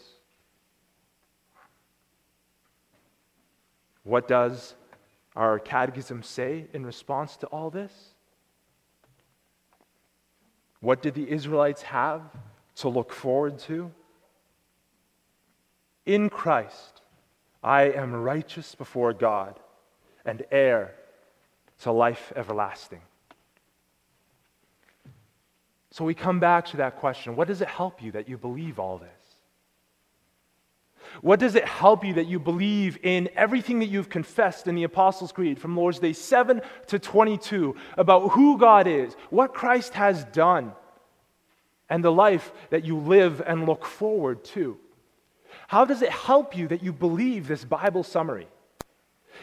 What 4.05 4.27
does 4.27 4.75
our 5.37 5.59
catechism 5.59 6.23
say 6.23 6.67
in 6.73 6.85
response 6.85 7.37
to 7.39 7.47
all 7.47 7.71
this? 7.71 8.12
What 10.83 11.01
did 11.01 11.15
the 11.15 11.31
Israelites 11.31 11.83
have 11.83 12.23
to 12.77 12.89
look 12.89 13.13
forward 13.13 13.61
to? 13.61 13.93
In 16.05 16.29
Christ, 16.29 17.01
I 17.63 17.85
am 17.85 18.13
righteous 18.13 18.75
before 18.75 19.13
God 19.13 19.61
and 20.25 20.45
heir 20.51 20.93
to 21.83 21.93
life 21.93 22.33
everlasting. 22.35 23.01
So 25.93 26.05
we 26.05 26.15
come 26.15 26.41
back 26.41 26.67
to 26.67 26.79
that 26.79 26.97
question 26.97 27.37
what 27.37 27.47
does 27.47 27.63
it 27.63 27.69
help 27.69 28.03
you 28.03 28.11
that 28.13 28.29
you 28.29 28.37
believe 28.37 28.81
all 28.81 28.99
this? 28.99 29.22
What 31.21 31.39
does 31.41 31.55
it 31.55 31.67
help 31.67 32.05
you 32.05 32.15
that 32.15 32.27
you 32.27 32.39
believe 32.39 32.99
in 33.03 33.29
everything 33.37 33.81
that 33.81 33.87
you've 33.87 34.09
confessed 34.09 34.67
in 34.67 34.75
the 34.75 34.85
Apostles' 34.85 35.33
Creed 35.33 35.59
from 35.59 35.77
Lord's 35.77 35.99
Day 35.99 36.13
7 36.13 36.63
to 36.87 36.99
22 36.99 37.77
about 37.99 38.31
who 38.31 38.59
God 38.59 38.87
is, 38.87 39.15
what 39.31 39.55
Christ 39.55 39.95
has 39.95 40.25
done, 40.27 40.73
and 41.89 42.03
the 42.03 42.13
life 42.13 42.53
that 42.71 42.85
you 42.85 42.97
live 42.97 43.43
and 43.47 43.67
look 43.67 43.85
forward 43.85 44.43
to? 44.45 44.79
How 45.69 45.85
does 45.85 46.03
it 46.03 46.11
help 46.11 46.57
you 46.57 46.69
that 46.69 46.83
you 46.83 46.93
believe 46.93 47.47
this 47.47 47.65
Bible 47.65 48.03
summary? 48.03 48.49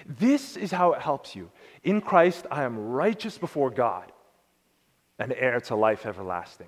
This 0.06 0.58
is 0.58 0.72
how 0.72 0.94
it 0.94 1.02
helps 1.02 1.36
you. 1.36 1.52
In 1.84 2.02
Christ, 2.02 2.46
I 2.50 2.64
am 2.64 2.78
righteous 2.78 3.38
before 3.38 3.70
God 3.70 4.12
and 5.18 5.34
heir 5.34 5.60
to 5.62 5.76
life 5.76 6.06
everlasting. 6.06 6.68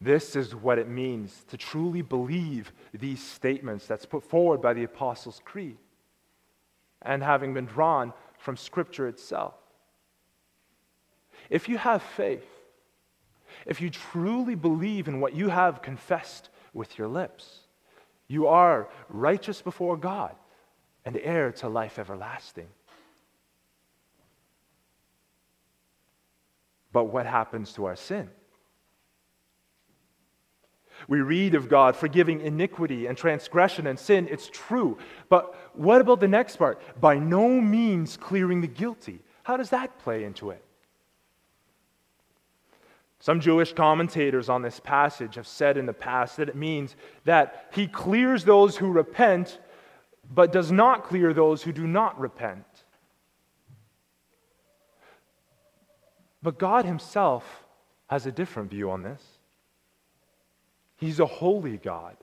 This 0.00 0.36
is 0.36 0.54
what 0.54 0.78
it 0.78 0.88
means 0.88 1.44
to 1.48 1.56
truly 1.56 2.02
believe 2.02 2.72
these 2.94 3.22
statements 3.22 3.86
that's 3.86 4.06
put 4.06 4.22
forward 4.22 4.62
by 4.62 4.72
the 4.72 4.84
Apostles' 4.84 5.40
Creed 5.44 5.76
and 7.02 7.22
having 7.22 7.52
been 7.52 7.66
drawn 7.66 8.12
from 8.38 8.56
Scripture 8.56 9.08
itself. 9.08 9.54
If 11.50 11.68
you 11.68 11.78
have 11.78 12.02
faith, 12.02 12.46
if 13.66 13.80
you 13.80 13.90
truly 13.90 14.54
believe 14.54 15.08
in 15.08 15.20
what 15.20 15.34
you 15.34 15.48
have 15.48 15.82
confessed 15.82 16.50
with 16.72 16.96
your 16.96 17.08
lips, 17.08 17.60
you 18.28 18.46
are 18.46 18.88
righteous 19.08 19.62
before 19.62 19.96
God 19.96 20.34
and 21.04 21.16
heir 21.16 21.50
to 21.52 21.68
life 21.68 21.98
everlasting. 21.98 22.68
But 26.92 27.04
what 27.04 27.26
happens 27.26 27.72
to 27.74 27.86
our 27.86 27.96
sin? 27.96 28.30
We 31.06 31.20
read 31.20 31.54
of 31.54 31.68
God 31.68 31.94
forgiving 31.94 32.40
iniquity 32.40 33.06
and 33.06 33.16
transgression 33.16 33.86
and 33.86 33.98
sin. 33.98 34.28
It's 34.30 34.50
true. 34.52 34.98
But 35.28 35.54
what 35.76 36.00
about 36.00 36.20
the 36.20 36.28
next 36.28 36.56
part? 36.56 36.80
By 37.00 37.18
no 37.18 37.48
means 37.60 38.16
clearing 38.16 38.60
the 38.60 38.66
guilty. 38.66 39.20
How 39.44 39.56
does 39.56 39.70
that 39.70 39.98
play 40.00 40.24
into 40.24 40.50
it? 40.50 40.64
Some 43.20 43.40
Jewish 43.40 43.72
commentators 43.72 44.48
on 44.48 44.62
this 44.62 44.80
passage 44.80 45.34
have 45.34 45.46
said 45.46 45.76
in 45.76 45.86
the 45.86 45.92
past 45.92 46.36
that 46.36 46.48
it 46.48 46.56
means 46.56 46.94
that 47.24 47.68
he 47.72 47.86
clears 47.86 48.44
those 48.44 48.76
who 48.76 48.92
repent, 48.92 49.58
but 50.32 50.52
does 50.52 50.70
not 50.70 51.04
clear 51.04 51.32
those 51.32 51.62
who 51.62 51.72
do 51.72 51.86
not 51.86 52.18
repent. 52.18 52.64
But 56.42 56.58
God 56.58 56.84
Himself 56.84 57.64
has 58.06 58.26
a 58.26 58.32
different 58.32 58.70
view 58.70 58.90
on 58.90 59.02
this. 59.02 59.22
He's 60.98 61.20
a 61.20 61.26
holy 61.26 61.78
God. 61.78 62.16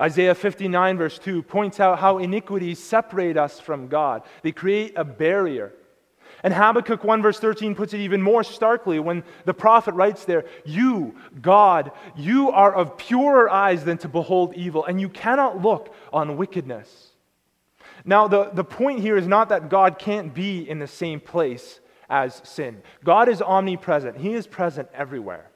Isaiah 0.00 0.34
59, 0.34 0.98
verse 0.98 1.18
2, 1.18 1.42
points 1.42 1.80
out 1.80 1.98
how 1.98 2.18
iniquities 2.18 2.78
separate 2.78 3.36
us 3.36 3.60
from 3.60 3.88
God, 3.88 4.22
they 4.42 4.52
create 4.52 4.92
a 4.96 5.04
barrier. 5.04 5.72
And 6.42 6.52
Habakkuk 6.52 7.04
1, 7.04 7.22
verse 7.22 7.38
13, 7.38 7.74
puts 7.74 7.94
it 7.94 8.00
even 8.00 8.20
more 8.20 8.42
starkly 8.42 8.98
when 8.98 9.22
the 9.44 9.54
prophet 9.54 9.94
writes 9.94 10.24
there, 10.24 10.44
You, 10.64 11.14
God, 11.40 11.92
you 12.16 12.50
are 12.50 12.74
of 12.74 12.96
purer 12.96 13.48
eyes 13.48 13.84
than 13.84 13.98
to 13.98 14.08
behold 14.08 14.54
evil, 14.54 14.84
and 14.84 15.00
you 15.00 15.08
cannot 15.08 15.62
look 15.62 15.94
on 16.12 16.36
wickedness. 16.36 17.10
Now, 18.04 18.26
the, 18.26 18.50
the 18.52 18.64
point 18.64 19.00
here 19.00 19.16
is 19.16 19.28
not 19.28 19.50
that 19.50 19.68
God 19.68 19.98
can't 19.98 20.34
be 20.34 20.68
in 20.68 20.80
the 20.80 20.88
same 20.88 21.20
place 21.20 21.78
as 22.10 22.40
sin. 22.44 22.82
God 23.04 23.28
is 23.28 23.40
omnipresent, 23.40 24.16
He 24.16 24.32
is 24.34 24.48
present 24.48 24.88
everywhere. 24.92 25.51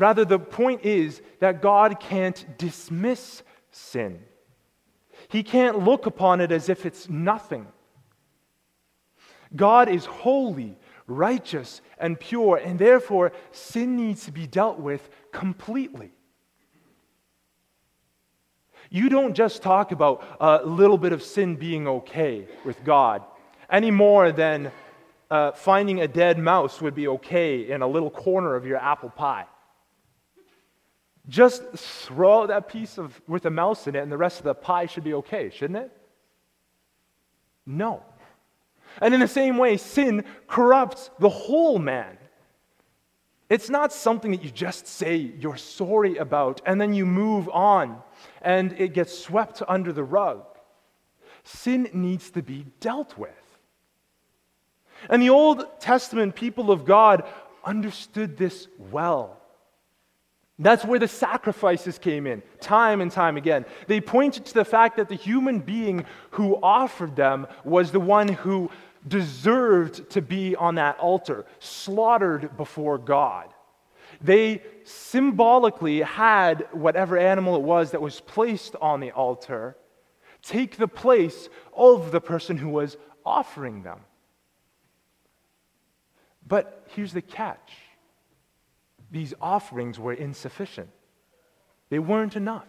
Rather, 0.00 0.24
the 0.24 0.38
point 0.38 0.82
is 0.82 1.20
that 1.40 1.60
God 1.60 2.00
can't 2.00 2.56
dismiss 2.56 3.42
sin. 3.70 4.18
He 5.28 5.42
can't 5.42 5.84
look 5.84 6.06
upon 6.06 6.40
it 6.40 6.50
as 6.50 6.70
if 6.70 6.86
it's 6.86 7.10
nothing. 7.10 7.66
God 9.54 9.90
is 9.90 10.06
holy, 10.06 10.78
righteous, 11.06 11.82
and 11.98 12.18
pure, 12.18 12.56
and 12.56 12.78
therefore 12.78 13.32
sin 13.52 13.94
needs 13.94 14.24
to 14.24 14.32
be 14.32 14.46
dealt 14.46 14.78
with 14.78 15.06
completely. 15.32 16.12
You 18.88 19.10
don't 19.10 19.34
just 19.34 19.60
talk 19.60 19.92
about 19.92 20.24
a 20.40 20.64
little 20.64 20.96
bit 20.96 21.12
of 21.12 21.22
sin 21.22 21.56
being 21.56 21.86
okay 21.86 22.48
with 22.64 22.82
God 22.84 23.22
any 23.68 23.90
more 23.90 24.32
than 24.32 24.72
uh, 25.30 25.52
finding 25.52 26.00
a 26.00 26.08
dead 26.08 26.38
mouse 26.38 26.80
would 26.80 26.94
be 26.94 27.06
okay 27.06 27.70
in 27.70 27.82
a 27.82 27.86
little 27.86 28.10
corner 28.10 28.56
of 28.56 28.64
your 28.64 28.78
apple 28.78 29.10
pie. 29.10 29.44
Just 31.30 31.62
throw 31.76 32.48
that 32.48 32.68
piece 32.68 32.98
of 32.98 33.18
with 33.28 33.46
a 33.46 33.50
mouse 33.50 33.86
in 33.86 33.94
it, 33.94 34.00
and 34.00 34.10
the 34.10 34.18
rest 34.18 34.38
of 34.38 34.44
the 34.44 34.54
pie 34.54 34.86
should 34.86 35.04
be 35.04 35.14
okay, 35.14 35.48
shouldn't 35.48 35.78
it? 35.78 35.92
No. 37.64 38.02
And 39.00 39.14
in 39.14 39.20
the 39.20 39.28
same 39.28 39.56
way, 39.56 39.76
sin 39.76 40.24
corrupts 40.48 41.10
the 41.20 41.28
whole 41.28 41.78
man. 41.78 42.18
It's 43.48 43.70
not 43.70 43.92
something 43.92 44.32
that 44.32 44.44
you 44.44 44.50
just 44.50 44.86
say 44.86 45.16
you're 45.16 45.56
sorry 45.56 46.16
about 46.16 46.60
and 46.66 46.80
then 46.80 46.94
you 46.94 47.06
move 47.06 47.48
on 47.48 48.00
and 48.42 48.72
it 48.78 48.92
gets 48.92 49.16
swept 49.16 49.62
under 49.66 49.92
the 49.92 50.04
rug. 50.04 50.44
Sin 51.42 51.88
needs 51.92 52.30
to 52.30 52.42
be 52.42 52.66
dealt 52.80 53.16
with. 53.16 53.30
And 55.08 55.22
the 55.22 55.30
Old 55.30 55.80
Testament 55.80 56.34
people 56.34 56.70
of 56.70 56.84
God 56.84 57.24
understood 57.64 58.36
this 58.36 58.68
well. 58.78 59.39
That's 60.60 60.84
where 60.84 60.98
the 60.98 61.08
sacrifices 61.08 61.98
came 61.98 62.26
in, 62.26 62.42
time 62.60 63.00
and 63.00 63.10
time 63.10 63.38
again. 63.38 63.64
They 63.86 64.00
pointed 64.00 64.44
to 64.44 64.54
the 64.54 64.64
fact 64.64 64.98
that 64.98 65.08
the 65.08 65.14
human 65.14 65.60
being 65.60 66.04
who 66.32 66.58
offered 66.62 67.16
them 67.16 67.46
was 67.64 67.90
the 67.90 68.00
one 68.00 68.28
who 68.28 68.70
deserved 69.08 70.10
to 70.10 70.20
be 70.20 70.54
on 70.54 70.74
that 70.74 70.98
altar, 70.98 71.46
slaughtered 71.60 72.58
before 72.58 72.98
God. 72.98 73.48
They 74.20 74.62
symbolically 74.84 76.02
had 76.02 76.68
whatever 76.72 77.16
animal 77.16 77.56
it 77.56 77.62
was 77.62 77.92
that 77.92 78.02
was 78.02 78.20
placed 78.20 78.76
on 78.82 79.00
the 79.00 79.12
altar 79.12 79.76
take 80.42 80.76
the 80.76 80.88
place 80.88 81.48
of 81.74 82.12
the 82.12 82.20
person 82.20 82.56
who 82.56 82.68
was 82.68 82.96
offering 83.24 83.82
them. 83.82 84.00
But 86.46 86.86
here's 86.88 87.12
the 87.12 87.22
catch 87.22 87.72
these 89.10 89.34
offerings 89.40 89.98
were 89.98 90.12
insufficient, 90.12 90.90
they 91.88 91.98
weren't 91.98 92.36
enough. 92.36 92.66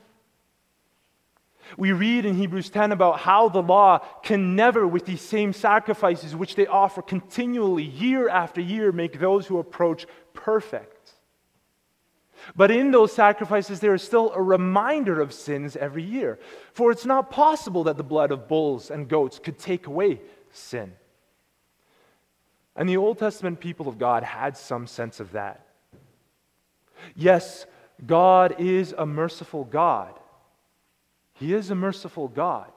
We 1.77 1.91
read 1.91 2.25
in 2.25 2.35
Hebrews 2.35 2.69
10 2.69 2.91
about 2.91 3.19
how 3.19 3.47
the 3.47 3.61
law 3.61 3.99
can 4.23 4.55
never, 4.55 4.87
with 4.87 5.05
these 5.05 5.21
same 5.21 5.53
sacrifices 5.53 6.35
which 6.35 6.55
they 6.55 6.67
offer 6.67 7.01
continually, 7.01 7.83
year 7.83 8.27
after 8.27 8.59
year, 8.59 8.91
make 8.91 9.19
those 9.19 9.45
who 9.47 9.59
approach 9.59 10.05
perfect. 10.33 11.13
But 12.55 12.71
in 12.71 12.91
those 12.91 13.13
sacrifices, 13.13 13.79
there 13.79 13.93
is 13.93 14.01
still 14.01 14.31
a 14.33 14.41
reminder 14.41 15.21
of 15.21 15.31
sins 15.31 15.75
every 15.75 16.03
year. 16.03 16.39
For 16.73 16.91
it's 16.91 17.05
not 17.05 17.29
possible 17.29 17.83
that 17.83 17.97
the 17.97 18.03
blood 18.03 18.31
of 18.31 18.47
bulls 18.47 18.89
and 18.89 19.07
goats 19.07 19.39
could 19.39 19.59
take 19.59 19.87
away 19.87 20.21
sin. 20.51 20.93
And 22.75 22.89
the 22.89 22.97
Old 22.97 23.19
Testament 23.19 23.59
people 23.59 23.87
of 23.87 23.99
God 23.99 24.23
had 24.23 24.57
some 24.57 24.87
sense 24.87 25.19
of 25.19 25.33
that. 25.33 25.67
Yes, 27.15 27.65
God 28.05 28.55
is 28.59 28.93
a 28.97 29.05
merciful 29.05 29.63
God. 29.63 30.13
He 31.33 31.53
is 31.53 31.69
a 31.69 31.75
merciful 31.75 32.27
God. 32.27 32.71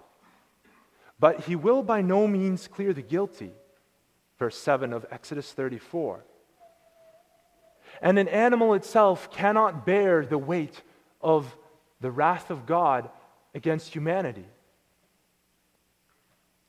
But 1.19 1.45
he 1.45 1.57
will 1.57 1.83
by 1.83 2.03
no 2.03 2.27
means 2.27 2.69
clear 2.69 2.93
the 2.93 3.03
guilty. 3.03 3.53
Verse 4.39 4.57
7 4.59 4.93
of 4.93 5.07
Exodus 5.11 5.53
34. 5.53 6.25
And 8.03 8.19
an 8.19 8.29
animal 8.29 8.75
itself 8.75 9.31
cannot 9.31 9.87
bear 9.87 10.27
the 10.27 10.39
weight 10.39 10.83
of 11.21 11.57
the 12.01 12.11
wrath 12.11 12.51
of 12.51 12.67
God 12.67 13.09
against 13.55 13.95
humanity. 13.95 14.47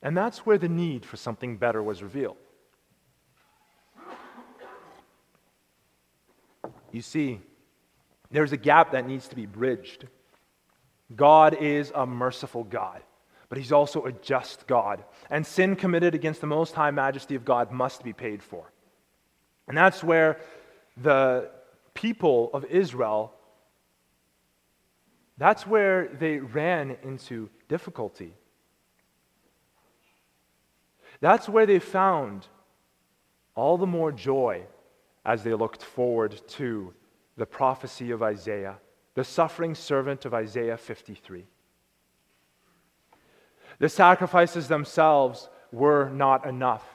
And 0.02 0.16
that's 0.16 0.46
where 0.46 0.58
the 0.60 0.70
need 0.70 1.06
for 1.06 1.18
something 1.18 1.58
better 1.58 1.82
was 1.82 2.04
revealed. 2.04 2.38
You 6.96 7.02
see, 7.02 7.42
there's 8.32 8.54
a 8.54 8.58
gap 8.58 8.94
that 8.94 9.06
needs 9.06 9.28
to 9.28 9.36
be 9.36 9.46
bridged. 9.46 10.08
God 11.14 11.58
is 11.60 11.92
a 11.94 12.06
merciful 12.06 12.64
God, 12.64 13.02
but 13.50 13.58
He's 13.58 13.74
also 13.74 14.06
a 14.06 14.14
just 14.14 14.66
God. 14.66 15.04
And 15.30 15.46
sin 15.46 15.76
committed 15.76 16.16
against 16.16 16.40
the 16.40 16.48
Most 16.48 16.74
High 16.74 16.92
Majesty 16.92 17.36
of 17.36 17.44
God 17.44 17.70
must 17.70 18.02
be 18.02 18.14
paid 18.14 18.42
for. 18.42 18.72
And 19.68 19.78
that's 19.78 20.06
where 20.06 20.40
the 20.96 21.52
people 21.94 22.50
of 22.54 22.64
Israel, 22.64 23.34
that's 25.38 25.68
where 25.68 26.08
they 26.08 26.38
ran 26.38 26.96
into 27.04 27.50
difficulty. 27.68 28.34
That's 31.20 31.50
where 31.50 31.66
they 31.66 31.80
found 31.80 32.48
all 33.54 33.78
the 33.78 33.86
more 33.86 34.14
joy 34.14 34.66
as 35.26 35.44
they 35.44 35.54
looked 35.54 35.84
forward 35.84 36.40
to 36.48 36.94
the 37.38 37.46
prophecy 37.46 38.12
of 38.12 38.22
Isaiah, 38.22 38.78
the 39.16 39.24
suffering 39.24 39.76
servant 39.76 40.26
of 40.26 40.34
Isaiah 40.34 40.78
53. 40.78 41.46
The 43.80 43.90
sacrifices 43.90 44.68
themselves 44.68 45.50
were 45.72 46.10
not 46.10 46.46
enough. 46.46 46.86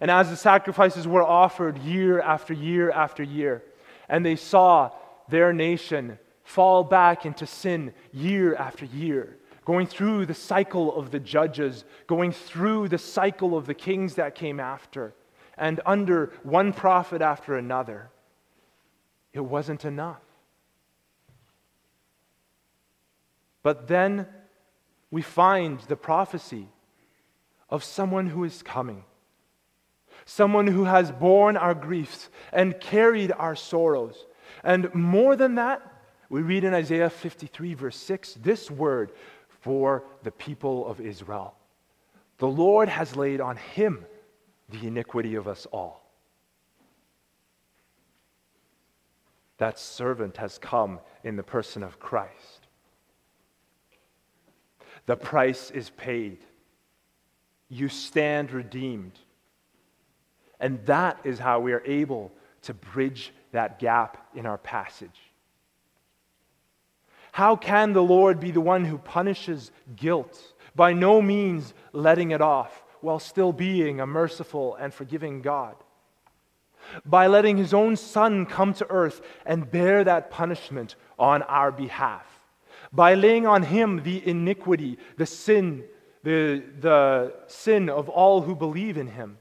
And 0.00 0.10
as 0.10 0.30
the 0.30 0.36
sacrifices 0.36 1.06
were 1.06 1.22
offered 1.22 1.78
year 1.78 2.20
after 2.20 2.54
year 2.54 2.90
after 2.90 3.22
year, 3.22 3.62
and 4.08 4.24
they 4.26 4.36
saw 4.36 4.90
their 5.28 5.52
nation 5.52 6.18
fall 6.42 6.82
back 6.82 7.24
into 7.24 7.46
sin 7.46 7.94
year 8.12 8.54
after 8.56 8.84
year, 8.84 9.38
going 9.64 9.86
through 9.86 10.26
the 10.26 10.34
cycle 10.34 10.96
of 10.96 11.12
the 11.12 11.20
judges, 11.20 11.84
going 12.06 12.32
through 12.32 12.88
the 12.88 12.98
cycle 12.98 13.56
of 13.56 13.66
the 13.66 13.74
kings 13.74 14.16
that 14.16 14.34
came 14.34 14.58
after, 14.58 15.14
and 15.56 15.80
under 15.84 16.32
one 16.42 16.72
prophet 16.72 17.22
after 17.22 17.56
another, 17.56 18.10
it 19.32 19.40
wasn't 19.40 19.84
enough. 19.84 20.22
But 23.62 23.88
then 23.88 24.26
we 25.10 25.22
find 25.22 25.80
the 25.80 25.96
prophecy 25.96 26.68
of 27.70 27.84
someone 27.84 28.26
who 28.26 28.44
is 28.44 28.62
coming 28.62 29.04
someone 30.24 30.66
who 30.66 30.84
has 30.84 31.10
borne 31.10 31.56
our 31.56 31.74
griefs 31.74 32.30
and 32.52 32.78
carried 32.80 33.32
our 33.32 33.56
sorrows. 33.56 34.26
And 34.64 34.94
more 34.94 35.36
than 35.36 35.56
that, 35.56 35.82
we 36.28 36.42
read 36.42 36.64
in 36.64 36.74
Isaiah 36.74 37.10
53, 37.10 37.74
verse 37.74 37.96
6, 37.96 38.34
this 38.34 38.70
word 38.70 39.12
for 39.60 40.04
the 40.22 40.30
people 40.30 40.86
of 40.86 41.00
Israel 41.00 41.54
The 42.38 42.48
Lord 42.48 42.88
has 42.88 43.16
laid 43.16 43.40
on 43.40 43.56
him 43.56 44.04
the 44.72 44.86
iniquity 44.86 45.36
of 45.36 45.46
us 45.46 45.66
all. 45.72 46.02
That 49.58 49.78
servant 49.78 50.38
has 50.38 50.58
come 50.58 50.98
in 51.22 51.36
the 51.36 51.42
person 51.42 51.82
of 51.84 52.00
Christ. 52.00 52.66
The 55.06 55.16
price 55.16 55.70
is 55.70 55.90
paid. 55.90 56.38
You 57.68 57.88
stand 57.88 58.50
redeemed. 58.50 59.18
And 60.58 60.84
that 60.86 61.20
is 61.24 61.38
how 61.38 61.60
we 61.60 61.72
are 61.72 61.82
able 61.84 62.32
to 62.62 62.74
bridge 62.74 63.32
that 63.52 63.78
gap 63.78 64.28
in 64.34 64.46
our 64.46 64.58
passage. 64.58 65.20
How 67.32 67.56
can 67.56 67.92
the 67.92 68.02
Lord 68.02 68.40
be 68.40 68.50
the 68.50 68.60
one 68.60 68.84
who 68.84 68.98
punishes 68.98 69.70
guilt, 69.96 70.40
by 70.74 70.92
no 70.92 71.20
means 71.20 71.74
letting 71.92 72.30
it 72.30 72.40
off, 72.40 72.81
while 73.02 73.18
still 73.18 73.52
being 73.52 74.00
a 74.00 74.06
merciful 74.06 74.74
and 74.76 74.92
forgiving 74.92 75.42
God? 75.42 75.76
By 77.04 77.26
letting 77.26 77.56
his 77.56 77.72
own 77.72 77.96
Son 77.96 78.46
come 78.46 78.74
to 78.74 78.90
earth 78.90 79.20
and 79.46 79.70
bear 79.70 80.04
that 80.04 80.30
punishment 80.30 80.96
on 81.18 81.42
our 81.42 81.70
behalf. 81.70 82.26
By 82.92 83.14
laying 83.14 83.46
on 83.46 83.62
him 83.62 84.02
the 84.02 84.26
iniquity, 84.26 84.98
the 85.16 85.26
sin, 85.26 85.84
the, 86.22 86.62
the 86.80 87.34
sin 87.46 87.88
of 87.88 88.08
all 88.08 88.42
who 88.42 88.54
believe 88.54 88.96
in 88.96 89.06
him 89.06 89.38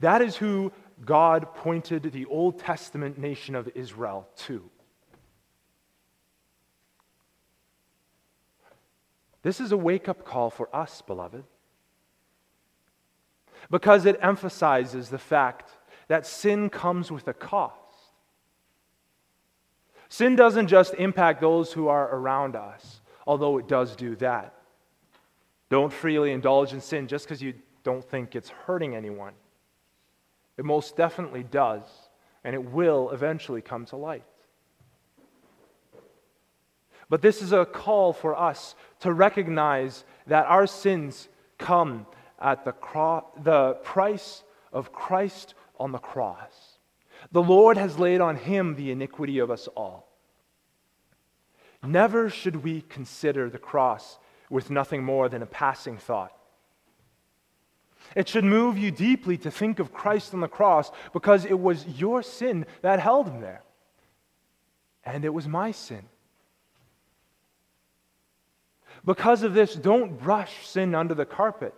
that 0.00 0.22
is 0.22 0.36
who 0.36 0.72
God 1.04 1.54
pointed 1.54 2.04
the 2.12 2.26
Old 2.26 2.58
Testament 2.58 3.18
nation 3.18 3.54
of 3.54 3.68
Israel 3.74 4.28
to. 4.38 4.68
This 9.42 9.60
is 9.60 9.72
a 9.72 9.76
wake 9.76 10.08
up 10.08 10.24
call 10.24 10.50
for 10.50 10.74
us, 10.74 11.02
beloved, 11.02 11.44
because 13.70 14.06
it 14.06 14.18
emphasizes 14.20 15.10
the 15.10 15.18
fact 15.18 15.70
that 16.08 16.26
sin 16.26 16.70
comes 16.70 17.10
with 17.10 17.28
a 17.28 17.34
cost. 17.34 17.74
Sin 20.08 20.36
doesn't 20.36 20.68
just 20.68 20.94
impact 20.94 21.40
those 21.40 21.72
who 21.72 21.88
are 21.88 22.14
around 22.14 22.56
us, 22.56 23.00
although 23.26 23.58
it 23.58 23.68
does 23.68 23.94
do 23.94 24.16
that. 24.16 24.54
Don't 25.68 25.92
freely 25.92 26.32
indulge 26.32 26.72
in 26.72 26.80
sin 26.80 27.06
just 27.08 27.26
because 27.26 27.42
you 27.42 27.54
don't 27.84 28.04
think 28.04 28.34
it's 28.34 28.48
hurting 28.48 28.96
anyone. 28.96 29.34
It 30.56 30.64
most 30.64 30.96
definitely 30.96 31.42
does, 31.42 31.82
and 32.42 32.54
it 32.54 32.64
will 32.64 33.10
eventually 33.10 33.60
come 33.60 33.84
to 33.86 33.96
light. 33.96 34.24
But 37.10 37.22
this 37.22 37.42
is 37.42 37.52
a 37.52 37.64
call 37.64 38.12
for 38.12 38.38
us 38.38 38.74
to 39.00 39.12
recognize 39.12 40.04
that 40.26 40.46
our 40.46 40.66
sins 40.66 41.28
come 41.58 42.06
at 42.40 42.64
the, 42.64 42.72
cro- 42.72 43.26
the 43.42 43.74
price 43.82 44.42
of 44.72 44.92
Christ 44.92 45.54
on 45.78 45.92
the 45.92 45.98
cross. 45.98 46.78
The 47.32 47.42
Lord 47.42 47.76
has 47.76 47.98
laid 47.98 48.20
on 48.20 48.36
him 48.36 48.74
the 48.74 48.90
iniquity 48.90 49.38
of 49.38 49.50
us 49.50 49.68
all. 49.68 50.08
Never 51.82 52.28
should 52.28 52.64
we 52.64 52.82
consider 52.82 53.48
the 53.48 53.58
cross 53.58 54.18
with 54.50 54.70
nothing 54.70 55.04
more 55.04 55.28
than 55.28 55.42
a 55.42 55.46
passing 55.46 55.96
thought. 55.96 56.32
It 58.16 58.28
should 58.28 58.44
move 58.44 58.78
you 58.78 58.90
deeply 58.90 59.36
to 59.38 59.50
think 59.50 59.78
of 59.78 59.92
Christ 59.92 60.32
on 60.32 60.40
the 60.40 60.48
cross 60.48 60.90
because 61.12 61.44
it 61.44 61.58
was 61.58 61.86
your 61.86 62.22
sin 62.22 62.66
that 62.82 63.00
held 63.00 63.28
him 63.28 63.40
there. 63.40 63.62
And 65.04 65.24
it 65.24 65.34
was 65.34 65.46
my 65.46 65.72
sin. 65.72 66.02
Because 69.04 69.42
of 69.42 69.54
this, 69.54 69.74
don't 69.74 70.18
brush 70.18 70.66
sin 70.66 70.94
under 70.94 71.14
the 71.14 71.24
carpet. 71.24 71.74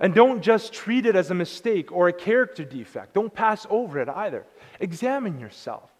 And 0.00 0.14
don't 0.14 0.42
just 0.42 0.72
treat 0.72 1.06
it 1.06 1.16
as 1.16 1.30
a 1.30 1.34
mistake 1.34 1.90
or 1.90 2.08
a 2.08 2.12
character 2.12 2.64
defect. 2.64 3.14
Don't 3.14 3.32
pass 3.32 3.66
over 3.68 3.98
it 3.98 4.08
either. 4.08 4.46
Examine 4.80 5.40
yourself. 5.40 5.90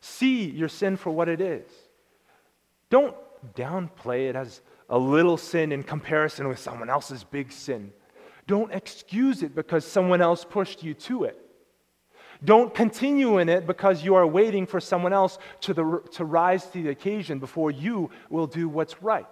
See 0.00 0.44
your 0.50 0.68
sin 0.68 0.96
for 0.96 1.10
what 1.10 1.28
it 1.28 1.40
is. 1.40 1.68
Don't 2.90 3.14
downplay 3.54 4.28
it 4.28 4.36
as 4.36 4.60
a 4.88 4.98
little 4.98 5.36
sin 5.36 5.72
in 5.72 5.82
comparison 5.82 6.48
with 6.48 6.58
someone 6.58 6.90
else's 6.90 7.24
big 7.24 7.50
sin. 7.50 7.92
Don't 8.46 8.72
excuse 8.72 9.42
it 9.42 9.54
because 9.54 9.84
someone 9.84 10.20
else 10.20 10.44
pushed 10.44 10.82
you 10.82 10.94
to 10.94 11.24
it. 11.24 11.42
Don't 12.44 12.74
continue 12.74 13.38
in 13.38 13.48
it 13.48 13.66
because 13.66 14.04
you 14.04 14.14
are 14.14 14.26
waiting 14.26 14.66
for 14.66 14.78
someone 14.78 15.12
else 15.12 15.38
to, 15.62 15.72
the, 15.72 16.02
to 16.12 16.24
rise 16.24 16.66
to 16.66 16.82
the 16.82 16.90
occasion 16.90 17.38
before 17.38 17.70
you 17.70 18.10
will 18.28 18.46
do 18.46 18.68
what's 18.68 19.02
right. 19.02 19.26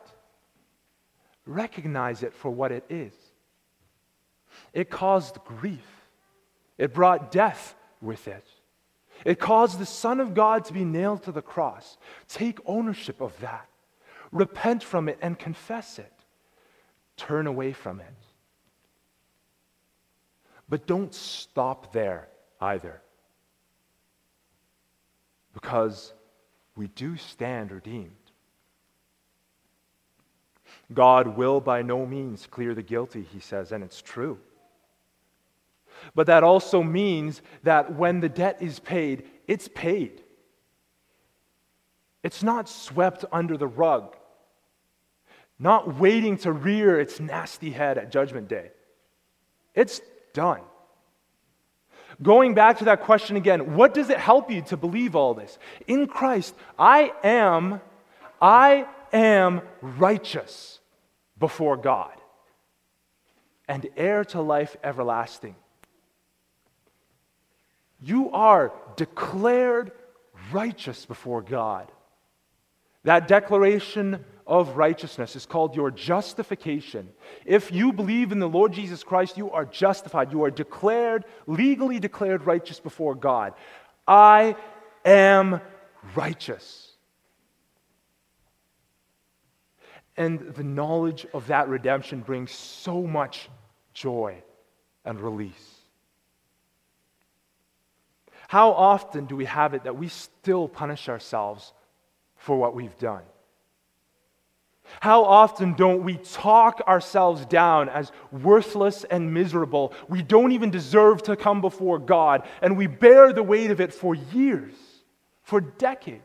Recognize 1.46 2.22
it 2.22 2.32
for 2.32 2.50
what 2.50 2.72
it 2.72 2.84
is. 2.88 3.12
It 4.74 4.90
caused 4.90 5.42
grief, 5.44 5.86
it 6.76 6.92
brought 6.92 7.30
death 7.30 7.74
with 8.02 8.28
it. 8.28 8.46
It 9.24 9.38
caused 9.38 9.78
the 9.78 9.86
Son 9.86 10.20
of 10.20 10.34
God 10.34 10.64
to 10.66 10.72
be 10.72 10.84
nailed 10.84 11.22
to 11.22 11.32
the 11.32 11.40
cross. 11.40 11.96
Take 12.28 12.58
ownership 12.66 13.20
of 13.20 13.38
that. 13.40 13.68
Repent 14.32 14.82
from 14.82 15.08
it 15.08 15.18
and 15.22 15.38
confess 15.38 16.00
it. 16.00 16.12
Turn 17.16 17.46
away 17.46 17.72
from 17.72 18.00
it. 18.00 18.14
But 20.68 20.86
don't 20.86 21.14
stop 21.14 21.92
there 21.92 22.28
either. 22.60 23.00
Because 25.52 26.12
we 26.74 26.88
do 26.88 27.16
stand 27.16 27.70
redeemed. 27.70 28.10
God 30.92 31.36
will 31.36 31.60
by 31.60 31.82
no 31.82 32.04
means 32.04 32.48
clear 32.50 32.74
the 32.74 32.82
guilty, 32.82 33.22
he 33.22 33.38
says, 33.38 33.70
and 33.70 33.84
it's 33.84 34.02
true. 34.02 34.38
But 36.14 36.26
that 36.26 36.42
also 36.42 36.82
means 36.82 37.42
that 37.62 37.94
when 37.94 38.20
the 38.20 38.28
debt 38.28 38.58
is 38.60 38.78
paid, 38.78 39.24
it's 39.46 39.68
paid. 39.68 40.22
It's 42.22 42.42
not 42.42 42.68
swept 42.68 43.24
under 43.30 43.56
the 43.56 43.66
rug, 43.66 44.16
not 45.58 45.98
waiting 45.98 46.38
to 46.38 46.52
rear 46.52 46.98
its 46.98 47.20
nasty 47.20 47.70
head 47.70 47.98
at 47.98 48.10
Judgment 48.10 48.48
Day. 48.48 48.70
It's 49.74 50.00
done. 50.32 50.62
Going 52.22 52.54
back 52.54 52.78
to 52.78 52.84
that 52.84 53.02
question 53.02 53.36
again, 53.36 53.74
what 53.74 53.92
does 53.92 54.08
it 54.08 54.18
help 54.18 54.50
you 54.50 54.62
to 54.62 54.76
believe 54.76 55.16
all 55.16 55.34
this? 55.34 55.58
In 55.86 56.06
Christ, 56.06 56.54
I 56.78 57.12
am, 57.22 57.80
I 58.40 58.86
am 59.12 59.62
righteous 59.80 60.80
before 61.38 61.76
God 61.76 62.12
and 63.68 63.86
heir 63.96 64.24
to 64.26 64.40
life 64.40 64.76
everlasting. 64.84 65.56
You 68.04 68.30
are 68.32 68.72
declared 68.96 69.92
righteous 70.52 71.06
before 71.06 71.40
God. 71.40 71.90
That 73.04 73.28
declaration 73.28 74.22
of 74.46 74.76
righteousness 74.76 75.36
is 75.36 75.46
called 75.46 75.74
your 75.74 75.90
justification. 75.90 77.08
If 77.46 77.72
you 77.72 77.94
believe 77.94 78.30
in 78.30 78.40
the 78.40 78.48
Lord 78.48 78.72
Jesus 78.72 79.02
Christ, 79.02 79.38
you 79.38 79.50
are 79.50 79.64
justified. 79.64 80.32
You 80.32 80.44
are 80.44 80.50
declared, 80.50 81.24
legally 81.46 81.98
declared 81.98 82.44
righteous 82.44 82.78
before 82.78 83.14
God. 83.14 83.54
I 84.06 84.56
am 85.04 85.62
righteous. 86.14 86.90
And 90.16 90.54
the 90.54 90.62
knowledge 90.62 91.26
of 91.32 91.46
that 91.46 91.68
redemption 91.68 92.20
brings 92.20 92.52
so 92.52 93.02
much 93.02 93.48
joy 93.94 94.42
and 95.06 95.18
release. 95.20 95.73
How 98.54 98.70
often 98.70 99.26
do 99.26 99.34
we 99.34 99.46
have 99.46 99.74
it 99.74 99.82
that 99.82 99.96
we 99.96 100.06
still 100.06 100.68
punish 100.68 101.08
ourselves 101.08 101.72
for 102.36 102.56
what 102.56 102.72
we've 102.72 102.96
done? 102.98 103.24
How 105.00 105.24
often 105.24 105.72
don't 105.72 106.04
we 106.04 106.18
talk 106.18 106.80
ourselves 106.86 107.44
down 107.46 107.88
as 107.88 108.12
worthless 108.30 109.02
and 109.10 109.34
miserable? 109.34 109.92
We 110.08 110.22
don't 110.22 110.52
even 110.52 110.70
deserve 110.70 111.24
to 111.24 111.34
come 111.34 111.62
before 111.62 111.98
God, 111.98 112.46
and 112.62 112.76
we 112.76 112.86
bear 112.86 113.32
the 113.32 113.42
weight 113.42 113.72
of 113.72 113.80
it 113.80 113.92
for 113.92 114.14
years, 114.14 114.74
for 115.42 115.60
decades. 115.60 116.22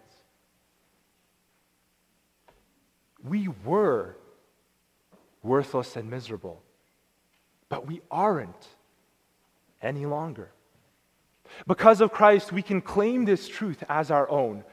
We 3.28 3.48
were 3.65 4.15
worthless 5.42 5.96
and 5.96 6.12
miserable, 6.12 6.62
but 7.70 7.88
we 7.88 8.02
aren't 8.12 8.68
any 9.82 10.06
longer. 10.06 10.52
Because 11.67 12.02
of 12.02 12.12
Christ, 12.12 12.52
we 12.52 12.62
can 12.62 12.82
claim 12.82 13.26
this 13.26 13.48
truth 13.48 13.84
as 13.89 14.12
our 14.12 14.30
own. 14.30 14.63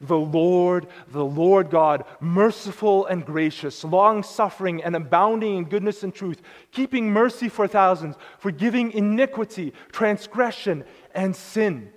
The 0.00 0.18
Lord, 0.18 0.88
the 1.08 1.24
Lord 1.24 1.70
God, 1.70 2.04
merciful 2.20 3.06
and 3.06 3.24
gracious, 3.24 3.84
long 3.84 4.24
suffering 4.24 4.82
and 4.82 4.96
abounding 4.96 5.56
in 5.56 5.64
goodness 5.64 6.02
and 6.02 6.12
truth, 6.12 6.42
keeping 6.72 7.12
mercy 7.12 7.48
for 7.48 7.68
thousands, 7.68 8.16
forgiving 8.38 8.90
iniquity, 8.92 9.72
transgression, 9.92 10.84
and 11.14 11.36
sin. 11.36 11.92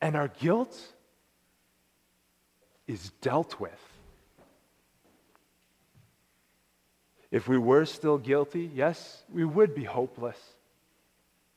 And 0.00 0.16
our 0.16 0.28
guilt 0.28 0.76
is 2.86 3.10
dealt 3.20 3.60
with. 3.60 3.80
If 7.30 7.48
we 7.48 7.58
were 7.58 7.84
still 7.84 8.18
guilty, 8.18 8.70
yes, 8.74 9.22
we 9.32 9.44
would 9.44 9.74
be 9.74 9.84
hopeless. 9.84 10.38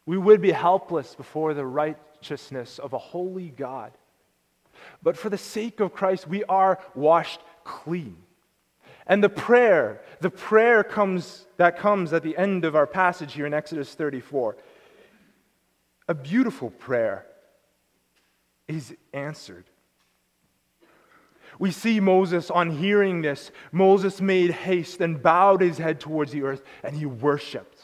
We 0.07 0.17
would 0.17 0.41
be 0.41 0.51
helpless 0.51 1.13
before 1.13 1.53
the 1.53 1.65
righteousness 1.65 2.79
of 2.79 2.93
a 2.93 2.97
holy 2.97 3.49
God. 3.49 3.91
But 5.03 5.17
for 5.17 5.29
the 5.29 5.37
sake 5.37 5.81
of 5.81 5.93
Christ, 5.93 6.27
we 6.27 6.45
are 6.45 6.79
washed 6.95 7.41
clean. 7.65 8.15
And 9.05 9.21
the 9.21 9.29
prayer, 9.29 10.01
the 10.21 10.29
prayer 10.29 10.83
comes 10.83 11.45
that 11.57 11.77
comes 11.77 12.13
at 12.13 12.23
the 12.23 12.37
end 12.37 12.63
of 12.63 12.75
our 12.75 12.87
passage 12.87 13.33
here 13.33 13.45
in 13.45 13.53
Exodus 13.53 13.93
34. 13.93 14.57
A 16.07 16.13
beautiful 16.13 16.69
prayer 16.69 17.25
is 18.67 18.95
answered. 19.13 19.65
We 21.59 21.71
see 21.71 21.99
Moses 21.99 22.49
on 22.49 22.69
hearing 22.69 23.21
this. 23.21 23.51
Moses 23.73 24.21
made 24.21 24.51
haste 24.51 25.01
and 25.01 25.21
bowed 25.21 25.59
his 25.59 25.77
head 25.77 25.99
towards 25.99 26.31
the 26.31 26.43
earth 26.43 26.63
and 26.83 26.95
he 26.95 27.05
worshiped. 27.05 27.76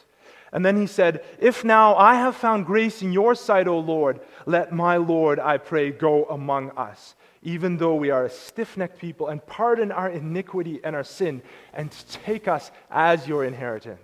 And 0.54 0.64
then 0.64 0.76
he 0.76 0.86
said, 0.86 1.24
If 1.40 1.64
now 1.64 1.96
I 1.96 2.14
have 2.14 2.36
found 2.36 2.64
grace 2.64 3.02
in 3.02 3.12
your 3.12 3.34
sight, 3.34 3.66
O 3.66 3.80
Lord, 3.80 4.20
let 4.46 4.72
my 4.72 4.96
Lord, 4.96 5.40
I 5.40 5.58
pray, 5.58 5.90
go 5.90 6.26
among 6.26 6.70
us, 6.70 7.16
even 7.42 7.76
though 7.76 7.96
we 7.96 8.10
are 8.10 8.24
a 8.24 8.30
stiff 8.30 8.76
necked 8.76 9.00
people, 9.00 9.26
and 9.26 9.44
pardon 9.44 9.90
our 9.90 10.08
iniquity 10.08 10.80
and 10.84 10.94
our 10.94 11.02
sin, 11.02 11.42
and 11.72 11.90
take 12.08 12.46
us 12.46 12.70
as 12.88 13.26
your 13.26 13.44
inheritance. 13.44 13.98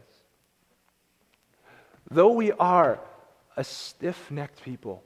Though 2.10 2.32
we 2.32 2.50
are 2.50 2.98
a 3.56 3.62
stiff 3.62 4.28
necked 4.32 4.64
people, 4.64 5.04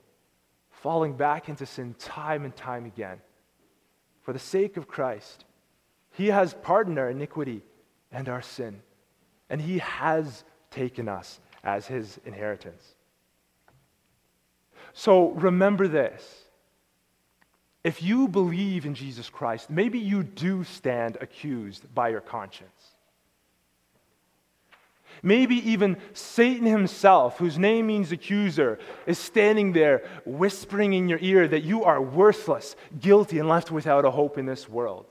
falling 0.70 1.14
back 1.14 1.50
into 1.50 1.66
sin 1.66 1.94
time 1.98 2.46
and 2.46 2.57
time 2.57 2.87
again, 2.87 3.20
for 4.22 4.33
the 4.33 4.38
sake 4.38 4.78
of 4.78 4.88
Christ, 4.88 5.44
He 6.12 6.28
has 6.28 6.54
pardoned 6.54 6.98
our 6.98 7.11
iniquity 7.11 7.61
and 8.11 8.30
our 8.30 8.40
sin, 8.40 8.80
and 9.50 9.61
He 9.61 9.80
has 9.80 10.42
taken 10.74 11.08
us 11.08 11.40
as 11.62 11.87
his 11.87 12.18
inheritance. 12.24 12.82
So 14.92 15.30
remember 15.30 15.88
this. 15.88 16.42
If 17.82 18.02
you 18.02 18.28
believe 18.28 18.87
in 18.87 18.94
Jesus 18.94 19.28
Christ, 19.28 19.68
maybe 19.68 19.98
you 19.98 20.22
do 20.22 20.64
stand 20.64 21.18
accused 21.20 21.94
by 21.94 22.08
your 22.08 22.20
conscience. 22.20 22.70
Maybe 25.22 25.56
even 25.70 25.96
Satan 26.12 26.66
himself, 26.66 27.38
whose 27.38 27.58
name 27.58 27.87
means 27.87 28.10
accuser, 28.10 28.78
is 29.06 29.18
standing 29.18 29.72
there 29.72 30.04
whispering 30.24 30.92
in 30.92 31.08
your 31.08 31.18
ear 31.20 31.46
that 31.46 31.62
you 31.62 31.84
are 31.84 32.00
worthless, 32.00 32.74
guilty, 33.00 33.38
and 33.38 33.48
left 33.48 33.70
without 33.70 34.04
a 34.04 34.10
hope 34.10 34.38
in 34.38 34.46
this 34.46 34.68
world. 34.68 35.06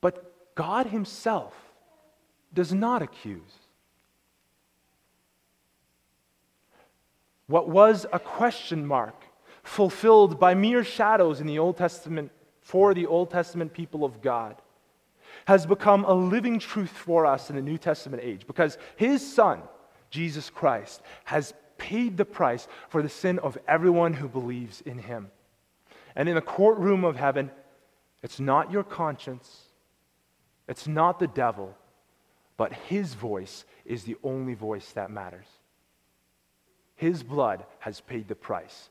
But 0.00 0.54
God 0.54 0.86
himself 0.86 1.54
does 2.52 2.72
not 2.72 3.02
accuse. 3.02 3.40
What 7.48 7.68
was 7.68 8.06
a 8.12 8.18
question 8.18 8.86
mark 8.86 9.24
fulfilled 9.62 10.38
by 10.38 10.54
mere 10.54 10.84
shadows 10.84 11.40
in 11.40 11.46
the 11.46 11.58
Old 11.58 11.76
Testament 11.76 12.30
for 12.60 12.94
the 12.94 13.06
Old 13.06 13.30
Testament 13.30 13.72
people 13.72 14.04
of 14.04 14.20
God 14.22 14.60
has 15.46 15.64
become 15.66 16.04
a 16.04 16.12
living 16.12 16.58
truth 16.58 16.90
for 16.90 17.24
us 17.24 17.48
in 17.48 17.56
the 17.56 17.62
New 17.62 17.78
Testament 17.78 18.22
age 18.22 18.46
because 18.46 18.76
his 18.96 19.26
son, 19.26 19.62
Jesus 20.10 20.50
Christ, 20.50 21.00
has 21.24 21.54
paid 21.78 22.18
the 22.18 22.24
price 22.24 22.68
for 22.90 23.02
the 23.02 23.08
sin 23.08 23.38
of 23.38 23.56
everyone 23.66 24.12
who 24.12 24.28
believes 24.28 24.82
in 24.82 24.98
him. 24.98 25.30
And 26.14 26.28
in 26.28 26.34
the 26.34 26.42
courtroom 26.42 27.04
of 27.04 27.16
heaven, 27.16 27.50
it's 28.22 28.40
not 28.40 28.70
your 28.70 28.84
conscience, 28.84 29.62
it's 30.66 30.86
not 30.86 31.18
the 31.18 31.28
devil, 31.28 31.74
but 32.58 32.72
his 32.72 33.14
voice 33.14 33.64
is 33.86 34.04
the 34.04 34.16
only 34.22 34.54
voice 34.54 34.90
that 34.92 35.10
matters. 35.10 35.46
His 36.98 37.22
blood 37.22 37.64
has 37.78 38.00
paid 38.00 38.28
the 38.28 38.34
price, 38.34 38.90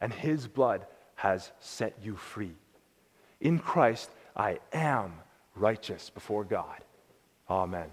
and 0.00 0.12
His 0.12 0.46
blood 0.46 0.86
has 1.14 1.52
set 1.60 1.94
you 2.02 2.16
free. 2.16 2.56
In 3.40 3.60
Christ, 3.60 4.10
I 4.36 4.58
am 4.72 5.14
righteous 5.54 6.10
before 6.10 6.42
God. 6.44 6.80
Amen. 7.48 7.90